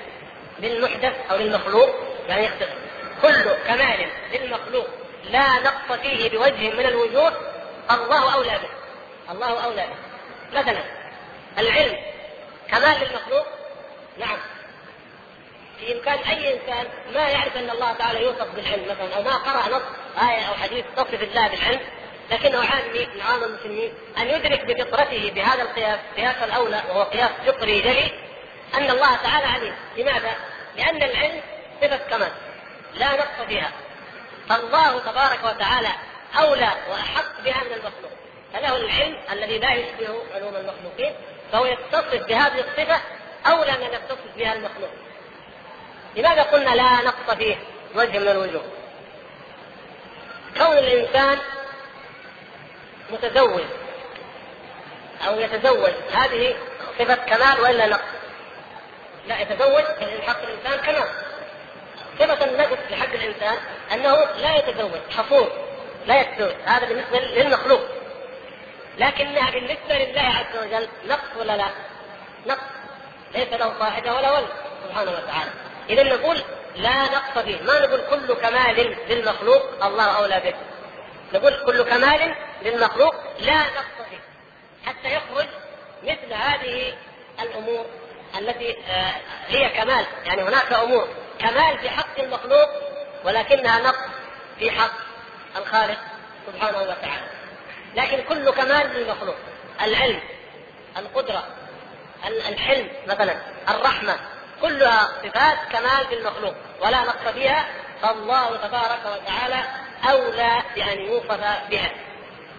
[0.60, 1.90] للمحدث أو للمخلوق
[2.28, 2.78] يعني يختصر
[3.22, 4.88] كل كمال للمخلوق
[5.24, 7.34] لا نقص فيه بوجه من الوجوه
[7.92, 8.70] الله أولى به.
[9.32, 10.60] الله أولى به.
[10.60, 10.84] مثلا
[11.58, 11.98] العلم
[12.70, 13.46] كمال للمخلوق؟
[14.18, 14.38] نعم.
[15.80, 19.78] في إمكان أي إنسان ما يعرف أن الله تعالى يوصف بالعلم مثلا أو ما قرأ
[19.78, 19.84] نص
[20.22, 21.80] آية أو حديث تصف الله بالعلم
[22.32, 27.82] لكنه عامي من عام المسلمين أن يدرك بفطرته بهذا القياس قياس الأولى وهو قياس فطري
[27.82, 28.12] جلي
[28.76, 29.76] أن الله تعالى عليم.
[29.98, 30.36] لماذا؟
[30.78, 31.42] لأن العلم
[31.82, 32.32] صفة كمال
[32.94, 33.72] لا نقص فيها.
[34.50, 35.90] فالله تبارك وتعالى
[36.40, 38.12] أولى وأحق بها من المخلوق.
[38.54, 41.14] فله العلم الذي لا يشبه علوم المخلوقين
[41.52, 43.02] فهو يتصف بهذه الصفة
[43.48, 44.92] أولى من يتصف بها المخلوق.
[46.16, 47.56] لماذا قلنا لا نقص فيه؟
[47.96, 48.83] وجه من الوجوه.
[50.58, 51.38] كون الإنسان
[53.12, 53.64] متزوج
[55.28, 56.56] أو يتزوج هذه
[57.00, 58.04] صفة كمال وإلا نقص
[59.28, 61.08] لا يتزوج في حق الإنسان كمال.
[62.20, 63.58] صفة النقص في حق الإنسان
[63.94, 65.52] أنه لا يتزوج حفور
[66.06, 67.82] لا يتزوج هذا بالنسبة للمخلوق.
[68.98, 71.68] لكنها بالنسبة لله عز وجل نقص ولا لا؟
[72.48, 72.64] نقص.
[73.36, 74.50] ليس له صاحبه ولا ولد
[74.88, 75.52] سبحانه وتعالى.
[75.90, 76.44] اذا نقول
[76.76, 80.54] لا نقص فيه ما نقول كل كمال للمخلوق الله أولى به.
[81.40, 84.20] نقول كل كمال للمخلوق لا نقص فيه
[84.86, 85.48] حتى يخرج
[86.04, 86.94] مثل هذه
[87.42, 87.86] الأمور
[88.40, 89.14] التي آه،
[89.48, 90.06] هي كمال.
[90.26, 91.08] يعني هناك أمور.
[91.40, 92.70] كمال في حق المخلوق
[93.26, 94.10] ولكنها نقص
[94.60, 94.94] في حق
[95.58, 96.00] الخالق
[96.48, 97.28] سبحانه وتعالى.
[97.96, 99.36] لكن كل كمال للمخلوق
[99.82, 100.20] العلم
[100.98, 101.44] القدرة
[102.26, 103.36] الحلم مثلا
[103.70, 104.16] الرحمة
[104.64, 107.66] كلها صفات كمال بالمخلوق ولا نقص فيها.
[108.02, 109.64] فالله تبارك وتعالى
[110.10, 111.32] أولى بأن يوصف
[111.70, 111.92] بها.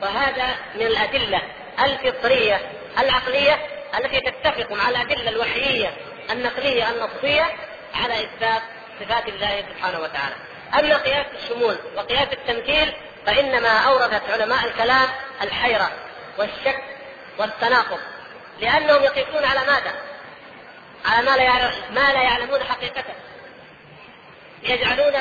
[0.02, 1.42] وهذا من الأدلة
[1.84, 2.60] الفطرية
[2.98, 3.66] العقلية
[3.98, 5.96] التي تتفق مع الأدلة الوحيية
[6.30, 7.46] النقلية النصية
[7.94, 8.62] على إثبات
[9.00, 10.34] صفات الله سبحانه وتعالى.
[10.78, 12.92] أما قياس الشمول وقياس التمثيل
[13.26, 15.08] فإنما أوردت علماء الكلام
[15.42, 15.90] الحيرة
[16.38, 16.84] والشك
[17.38, 17.98] والتناقض
[18.60, 19.94] لأنهم يقيسون على ماذا؟
[21.04, 23.14] على ما لا ما لا يعلمون حقيقته
[24.62, 25.14] يجعلون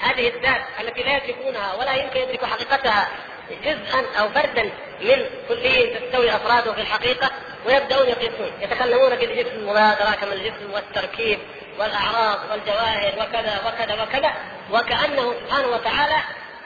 [0.00, 3.08] هذه الذات التي لا يدركونها ولا يمكن يدرك حقيقتها
[3.50, 4.62] جزءا أو فردا
[5.00, 7.30] من كلية تستوي أفراده في الحقيقة
[7.66, 11.38] ويبدأون يقيسون يتكلمون بالجسم وما أدراك ما الجسم والتركيب
[11.78, 14.32] والأعراض والجواهر وكذا وكذا وكذا.
[14.70, 16.16] وكانه سبحانه وتعالى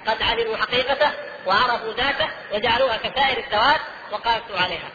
[0.07, 1.11] قد علموا حقيقته
[1.47, 3.81] وعرفوا ذاته وجعلوها كسائر الذوات
[4.13, 4.91] وقاسوا عليها.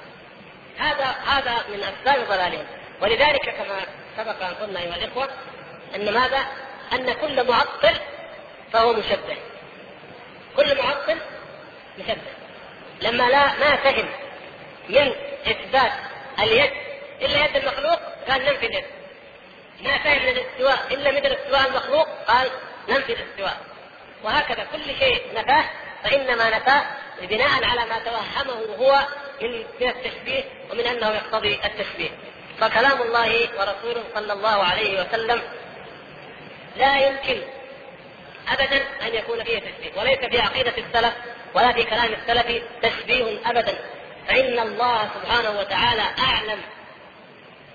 [0.77, 2.65] هذا هذا من أسباب ضلالهم
[3.01, 3.85] ولذلك كما
[4.17, 5.29] سبق أن قلنا أيها الإخوة
[5.95, 6.45] أن ماذا؟
[6.93, 7.95] أن كل معطل
[8.73, 9.37] فهو مشبه.
[10.57, 11.17] كل معطل
[11.99, 12.31] مشبه.
[13.01, 14.05] لما لا ما فهم
[14.89, 15.11] من
[15.47, 15.91] إثبات
[16.39, 16.71] اليد
[17.21, 18.85] إلا يد المخلوق قال ننفي اليد.
[19.81, 22.49] ما فهم من الاستواء إلا مثل استواء المخلوق قال
[22.89, 23.57] ننفي الاستواء.
[24.23, 25.65] وهكذا كل شيء نفاه
[26.03, 26.85] فإنما نفاه
[27.21, 29.07] بناء على ما توهمه هو
[29.41, 32.09] من التشبيه ومن أنه يقتضي التشبيه.
[32.59, 35.41] فكلام الله ورسوله صلى الله عليه وسلم
[36.77, 37.41] لا يمكن
[38.47, 41.13] ابدا أن يكون فيه تشبيه وليس في عقيدة السلف
[41.53, 43.75] ولا في كلام السلف تشبيه ابدا.
[44.27, 46.61] فإن الله سبحانه وتعالى أعلم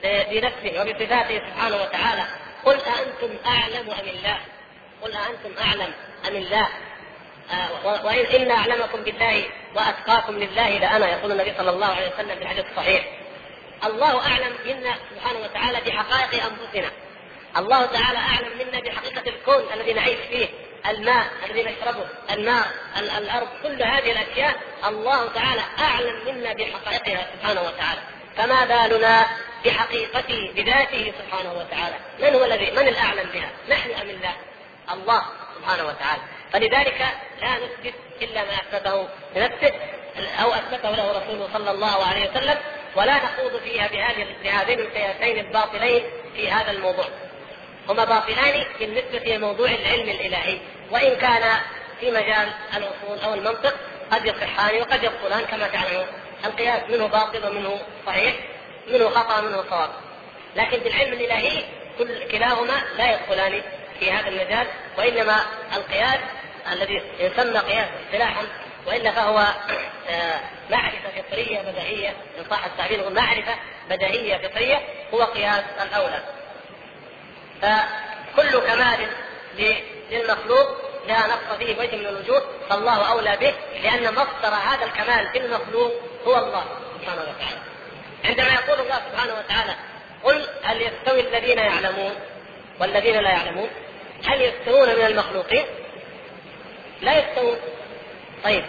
[0.03, 2.23] بنفسه وبصفاته سبحانه وتعالى.
[2.65, 4.39] قل أأنتم أعلم أم الله؟
[5.03, 5.93] قل أأنتم أعلم
[6.29, 6.69] أم الله؟
[7.53, 12.43] آه وإن إن أعلمكم بالله وأتقاكم لله لأنا يقول النبي صلى الله عليه وسلم في
[12.43, 13.05] الحديث الصحيح.
[13.85, 16.91] الله أعلم منا سبحانه وتعالى بحقائق أنفسنا.
[17.57, 20.49] الله تعالى أعلم منا بحقيقة الكون الذي نعيش فيه.
[20.89, 22.67] الماء الذي نشربه النار
[22.99, 28.01] الأرض كل هذه الأشياء الله تعالى أعلم منا بحقائقها سبحانه وتعالى.
[28.37, 29.27] فما بالنا
[29.65, 34.35] بحقيقته بذاته سبحانه وتعالى؟ من هو الذي من الأعلم بها؟ نحن أم الله؟
[34.93, 35.23] الله
[35.59, 36.23] سبحانه وتعالى.
[36.53, 37.07] فلذلك
[37.43, 39.73] لا نثبت إلا ما أثبته لنفسه
[40.43, 42.59] أو أثبته له رسوله صلى الله عليه وسلم.
[42.97, 46.03] ولا نخوض فيها بهذه بهذين القياسين الباطلين
[46.37, 47.05] في هذا الموضوع.
[47.89, 50.59] هما باطلان بالنسبة لموضوع العلم الإلهي.
[50.91, 51.61] وإن كان
[52.01, 53.75] في مجال الأصول أو المنطق
[54.11, 56.07] قد يصحان وقد يبطلان كما تعلمون.
[56.45, 58.35] القياس منه باطل ومنه صحيح
[58.89, 59.91] منه خطأ ومنه صواب.
[60.57, 61.65] لكن بالعلم الإلهي
[61.99, 63.63] كل كلاهما لا يدخلان
[64.01, 64.67] في هذا المجال
[64.99, 65.41] وإنما
[65.77, 66.19] القياس
[66.73, 68.43] الذي يسمى قياس اصطلاحا
[68.87, 69.39] والا فهو
[70.09, 73.55] آه، معرفة فطرية بديهيه إن صح التعبير معرفة
[73.91, 74.83] بديهيه فطرية
[75.15, 76.23] هو قياس الأولى
[77.63, 79.09] فكل كمال
[80.11, 85.39] للمخلوق لا نقص فيه وجه من الوجوه فالله أولى به لأن مصدر هذا الكمال في
[85.39, 85.93] المخلوق
[86.27, 86.65] هو الله
[87.01, 87.61] سبحانه وتعالى.
[88.25, 89.75] عندما يقول الله سبحانه وتعالى
[90.25, 92.15] قل هل يستوي الذين يعلمون
[92.81, 93.71] والذين لا يعلمون
[94.25, 95.67] هل يستوون من المخلوقين؟
[97.01, 97.57] لا يستوون.
[98.45, 98.65] طيب.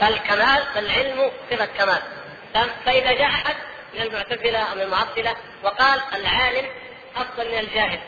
[0.00, 2.02] فالكمال فالعلم صفة كمال.
[2.84, 3.54] فإذا جاء أحد
[3.94, 6.66] من المعتزلة أو من المعطلة وقال العالم
[7.16, 7.98] أفضل من الجاهل.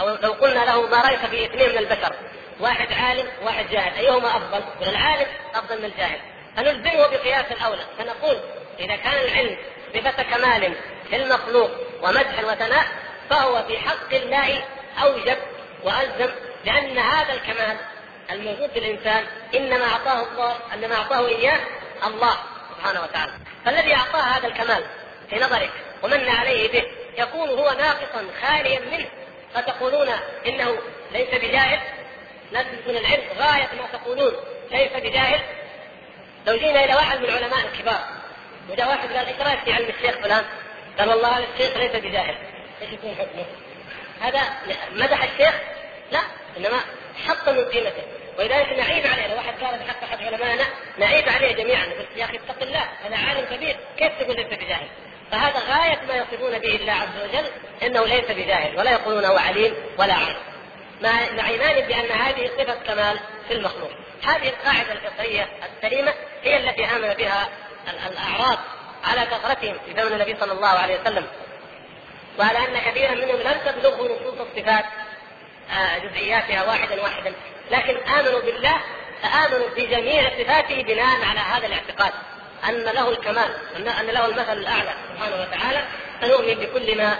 [0.00, 2.14] أو لو قلنا له ما رأيك في اثنين من البشر؟
[2.60, 3.94] واحد عالم وواحد جاهل.
[3.94, 6.20] أيهما أفضل؟ يقول العالم أفضل من الجاهل.
[6.56, 7.82] فنلزمه بقياس الأولى.
[7.98, 8.40] فنقول
[8.80, 9.56] إذا كان العلم
[9.94, 10.74] صفة كمال
[11.10, 11.70] في المخلوق
[12.02, 12.86] ومدح وثناء
[13.30, 14.62] فهو في حق الله
[15.02, 15.36] أوجب
[15.84, 16.30] وألزم
[16.64, 17.76] لأن هذا الكمال
[18.30, 19.24] الموجود في الإنسان
[19.54, 21.60] إنما أعطاه الله إنما أعطاه إياه
[22.04, 22.36] الله
[22.76, 23.32] سبحانه وتعالى
[23.64, 24.84] فالذي أعطاه هذا الكمال
[25.30, 25.70] في نظرك
[26.02, 26.84] ومن عليه به
[27.18, 29.06] يكون هو ناقصا خاليا منه
[29.54, 30.08] فتقولون
[30.46, 30.78] إنه
[31.12, 31.80] ليس بجاهل
[32.52, 34.32] لا تثبتون العلم غاية ما تقولون
[34.70, 35.40] ليس بجاهل
[36.46, 38.04] لو جينا إلى واحد من العلماء الكبار
[38.70, 40.44] وجاء واحد قال إيش رأيك في علم الشيخ فلان؟
[40.98, 42.36] قال والله هذا الشيخ ليس بجاهل
[42.82, 43.44] إيش يكون حكمه؟
[44.20, 44.40] هذا
[44.92, 45.54] مدح الشيخ؟
[46.12, 46.20] لا
[46.56, 46.78] إنما
[47.26, 48.02] حط من قيمته
[48.38, 50.64] ولذلك نعيب عليه لو واحد قال بحق أحد علمائنا
[50.98, 51.86] نعيب عليه جميعا.
[51.86, 54.88] نقول يا أخي اتق الله هذا عالم كبير كيف تقول ليس بجاهل؟
[55.30, 57.50] فهذا غاية ما يصفون به الله عز وجل
[57.82, 60.36] أنه ليس بجاهل ولا يقولون هو عليم ولا عالم.
[61.02, 63.18] مع إيمان بأن هذه صفة كمال
[63.48, 63.90] في المخلوق.
[64.24, 67.48] هذه القاعدة الفطرية السليمة هي التي آمن بها
[68.06, 68.58] الأعراب
[69.04, 71.26] على كثرتهم في زمن النبي صلى الله عليه وسلم.
[72.38, 74.84] وعلى أن كثيرا منهم لم تبلغه نصوص الصفات
[75.98, 77.32] جزئياتها واحدا واحدا.
[77.70, 78.80] لكن آمنوا بالله
[79.22, 82.12] فآمنوا بجميع صفاته بناء على هذا الاعتقاد.
[82.68, 85.84] أن له الكمال أن له المثل الأعلى سبحانه وتعالى.
[86.20, 87.16] فنؤمن بكل ما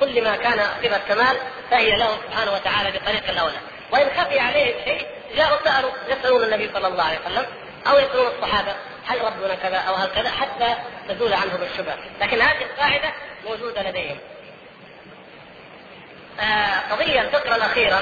[0.00, 1.36] كل ما كان صفة كمال
[1.70, 3.58] فهي له سبحانه وتعالى بطريق الأولى.
[3.92, 7.46] وإن خفي عليه شيء جاءوا سألوا يسألون النبي صلى الله عليه وسلم
[7.86, 8.74] أو يسألون الصحابة
[9.06, 10.74] هل ربنا كذا أو هل كذا حتى
[11.08, 11.98] تزول عنهم الشبهة.
[12.20, 13.12] لكن هذه القاعدة
[13.44, 14.18] موجودة لديهم.
[14.18, 14.35] آه،
[16.90, 18.00] قضية الفقرة الأخيرة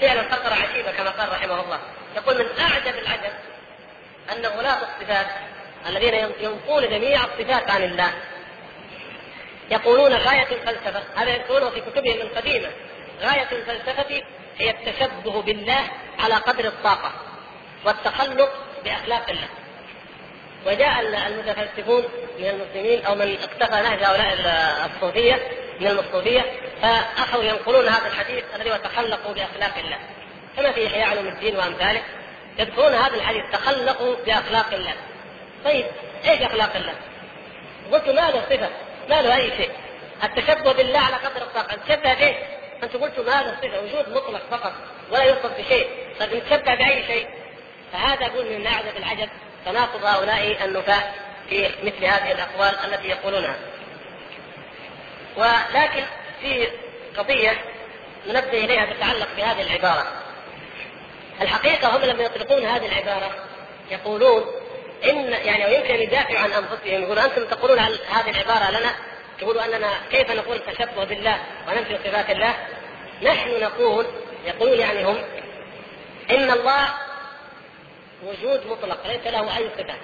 [0.00, 1.80] فعلا فقرة عجيبة كما قال رحمه الله.
[2.16, 3.32] يقول من أعجب العجب
[4.32, 5.26] أن غلاة الصفات
[5.88, 8.12] الذين ينفون جميع الصفات عن الله
[9.70, 12.68] يقولون غاية الفلسفة هذا يقولونه في كتبهم القديمة
[13.20, 14.22] غاية الفلسفة
[14.58, 15.82] هي التشبه بالله
[16.18, 17.12] على قدر الطاقة
[17.84, 18.52] والتخلق
[18.84, 19.48] بأخلاق الله.
[20.66, 22.04] وجاء المتفلسفون
[22.38, 24.36] من المسلمين أو من اقتفى نهج هؤلاء
[24.86, 26.44] الصوفية من الصوفيه
[26.82, 29.98] فأخذوا ينقلون هذا الحديث الذي هو تخلقوا بأخلاق الله.
[30.56, 32.02] كما في إحياء علوم الدين وأمثاله.
[32.58, 34.94] يذكرون هذا الحديث تخلقوا بأخلاق الله.
[35.64, 35.86] طيب
[36.24, 36.94] إيش أخلاق الله؟
[37.92, 38.70] قلت ما له صفة؟
[39.08, 39.70] ما له أي شيء.
[40.24, 41.76] التشبه بالله على قدر الطاقة.
[41.76, 42.36] نتشبه به
[42.82, 43.80] أنت قلت ما له صفة.
[43.80, 44.72] وجود مطلق فقط.
[45.10, 45.88] ولا يوصف بشيء.
[46.20, 47.26] طيب نتشبه بأي شيء؟
[47.92, 49.28] فهذا أقول من اعجب العجب
[49.64, 51.02] تناقض هؤلاء النفاة
[51.48, 53.56] في مثل هذه الأقوال التي يقولونها.
[55.36, 56.04] ولكن
[56.40, 56.68] في
[57.18, 57.52] قضية
[58.26, 60.06] ننبه إليها تتعلق بهذه العبارة.
[61.40, 63.30] الحقيقة هم لما يطلقون هذه العبارة
[63.90, 64.44] يقولون
[65.04, 68.90] إن يعني ويمكن أن يدافعوا عن أنفسهم يقولوا أنتم تقولون هذه العبارة لنا
[69.38, 72.54] تقولوا أننا كيف نقول تشبه بالله وننفي صفات الله؟
[73.22, 74.06] نحن نقول
[74.46, 75.18] يقولون يعني هم
[76.30, 76.88] إن الله
[78.24, 79.94] وجود مطلق ليس له أي صفة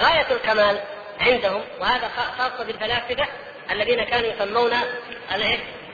[0.00, 0.80] غاية الكمال
[1.20, 3.26] عندهم وهذا خاصه بالفلاسفة
[3.70, 4.72] الذين كانوا يسمون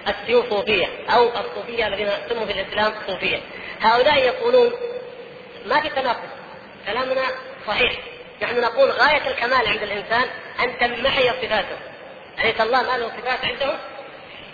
[0.09, 3.41] السيوفوفيه أو الصوفية الذين سموا في الإسلام صوفية.
[3.81, 4.73] هؤلاء يقولون
[5.67, 6.29] ما في تناقض
[6.87, 7.23] كلامنا
[7.67, 7.93] صحيح.
[8.43, 10.25] نحن نقول غاية الكمال عند الإنسان
[10.61, 11.77] أن تنمحي صفاته.
[12.41, 13.79] أليس الله ما له صفات عندهم؟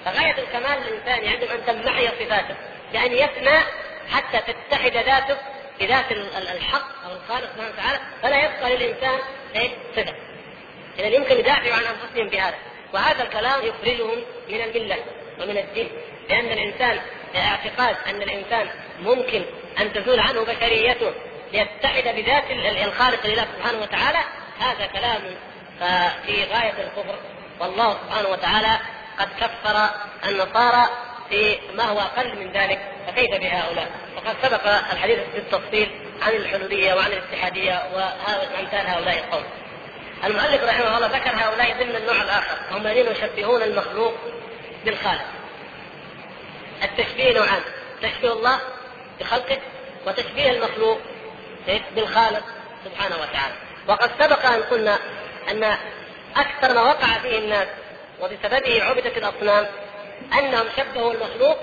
[0.05, 2.55] فغاية الكمال للإنسان عندهم أن تنمحي صفاته
[2.93, 3.59] بأن يفنى
[4.11, 5.37] حتى تتحد ذاته
[5.81, 6.13] بذات
[6.55, 9.19] الحق أو الخالق سبحانه وتعالى فلا يبقى للإنسان
[9.55, 10.15] إيه؟ صفة.
[10.99, 12.57] اذا يمكن يدافعوا عن أنفسهم بهذا.
[12.95, 14.97] وهذا الكلام يخرجهم من المله
[15.41, 15.89] ومن الدين
[16.29, 17.01] لأن الإنسان
[17.37, 18.69] اعتقاد أن الإنسان
[19.01, 19.45] ممكن
[19.81, 21.13] أن تزول عنه بشريته
[21.53, 22.45] ليتحد بذات
[22.87, 24.19] الخالق لله سبحانه وتعالى
[24.61, 25.23] هذا كلام
[26.27, 27.19] في غاية الكفر
[27.61, 28.79] والله سبحانه وتعالى
[29.19, 29.91] قد كفر
[30.29, 30.89] النصارى
[31.29, 35.91] في ما هو أقل من ذلك فكيف بهؤلاء؟ وقد سبق الحديث بالتفصيل
[36.23, 39.45] عن الحلولية وعن الاتحادية وأمثال هؤلاء القوم.
[40.25, 44.15] المؤلف رحمه الله ذكر هؤلاء ضمن النوع الآخر هم الذين يشبهون المخلوق
[44.85, 45.25] بالخالق.
[46.83, 47.63] التشبيه نوعان
[48.03, 48.59] تشبيه الله
[49.21, 49.59] بخلقه
[50.07, 50.99] وتشبيه المخلوق
[51.95, 52.45] بالخالق
[52.85, 53.55] سبحانه وتعالى.
[53.89, 54.99] وقد سبق أن قلنا
[55.51, 55.65] أن
[56.37, 57.69] أكثر ما وقع فيه الناس
[58.21, 59.67] وبسببه عبدت الأصنام
[60.39, 61.59] أنهم شبهوا المخلوق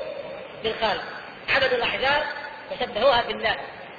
[0.63, 1.03] بالخالق.
[1.49, 2.25] عبدوا الأحجار
[2.71, 3.55] وشبهوها بالله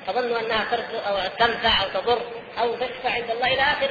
[0.07, 0.67] فظنوا أنها
[1.07, 2.21] أو تنفع أو تضر
[2.59, 3.91] أو تشفع عند الله إلى اخر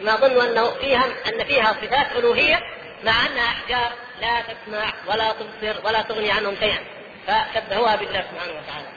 [0.00, 2.60] ما ظنوا أنه فيها أن فيها صفات ألوهية
[3.04, 6.78] مع انها أحجار لا تسمع ولا تبصر ولا تغني عنهم شيئا.
[7.26, 8.88] فشبهوها بالله سبحانه وتعالى.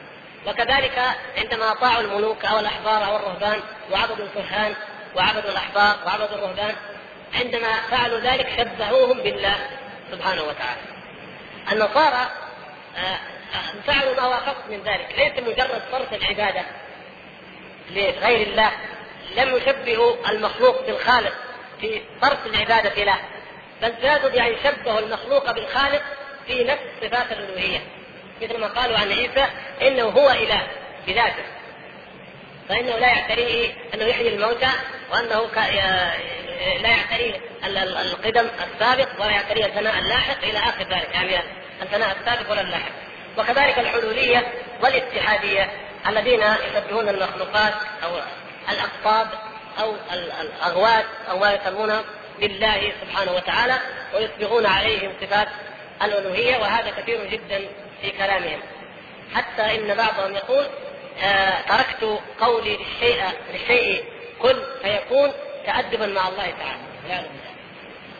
[0.47, 1.01] وكذلك
[1.37, 3.59] عندما اطاعوا الملوك أو الأحبار أو الرهبان
[3.91, 4.75] وعبدوا الكهان
[5.15, 6.75] وعبدوا الأحبار وعبدوا الرهبان
[7.33, 9.55] عندما فعلوا ذلك شبهوهم بالله
[10.11, 10.81] سبحانه وتعالى.
[11.71, 12.29] النصارى
[12.97, 13.19] آه،
[13.87, 15.15] فعلوا ما هو من ذلك.
[15.17, 16.61] ليس مجرد صرف العبادة
[17.91, 18.71] لغير الله.
[19.37, 21.33] لم يشبهوا المخلوق بالخالق
[21.81, 23.19] في صرف العبادة له
[23.81, 26.01] بل زادوا بأن شبهوا المخلوق بالخالق
[26.47, 27.79] في نفس صفات الألوهية.
[28.41, 29.45] مثل ما قالوا عن عيسى
[29.81, 30.67] إنه هو إله
[31.07, 31.43] بذاته
[32.69, 34.69] فإنه لا يعتريه أنه يحيي الموتى
[35.11, 35.49] وأنه
[36.81, 37.41] لا يعتريه
[38.01, 41.37] القدم السابق ولا يعتريه الفناء اللاحق إلى آخر ذلك يعني
[41.81, 42.91] الفناء السابق ولا اللاحق.
[43.37, 44.47] وكذلك الحلوليه
[44.81, 45.69] والاتحادية
[46.07, 48.09] الذين يشبهون المخلوقات أو
[48.69, 49.27] الأقطاب
[49.79, 49.95] أو
[50.41, 52.03] الأغوات أو ما يسمونه
[52.39, 53.77] بالله سبحانه وتعالى
[54.15, 55.47] ويصبغون عليهم صفات
[56.03, 57.61] الألوهية وهذا كثير جدا
[58.01, 58.59] في كلامهم.
[59.33, 60.65] حتى إن بعضهم يقول
[61.23, 63.23] آه تركت قولي للشيء
[63.53, 64.03] للشيء
[64.41, 65.31] كن فيكون
[65.65, 67.27] تأدبا مع الله تعالى.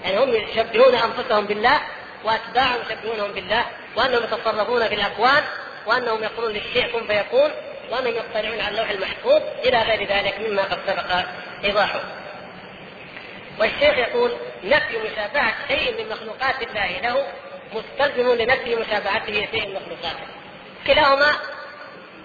[0.03, 1.81] يعني هم يشبهون أنفسهم بالله
[2.23, 3.65] وأتباعهم يشبهونهم بالله
[3.95, 5.43] وأنهم يتصرفون في الأكوان
[5.85, 7.51] وأنهم يقولون للشيء كن فيكون.
[7.91, 11.25] وانهم يطلعون على اللوح المحفوظ إلى غير ذلك مما قد سبق
[11.63, 12.01] إيضاحه.
[13.59, 17.27] والشيخ يقول نفي مشابهة شيء من مخلوقات الله له
[17.73, 20.25] مستلزم لنفي مشابهته شيء من مخلوقاته.
[20.87, 21.31] كلاهما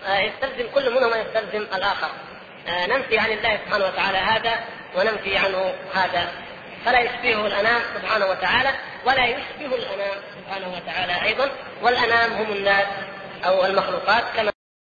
[0.07, 2.11] آه، يستلزم كل منهما يستلزم الآخر.
[2.69, 4.65] آه، ننفي عن الله سبحانه وتعالى هذا
[4.97, 6.33] وننفي عنه هذا
[6.85, 8.71] فلا يشبهه الأنام سبحانه وتعالى
[9.05, 11.51] ولا يشبه الأنام سبحانه وتعالى أيضا
[11.83, 12.87] والأنام هم الناس
[13.45, 14.56] أو المخلوقات كما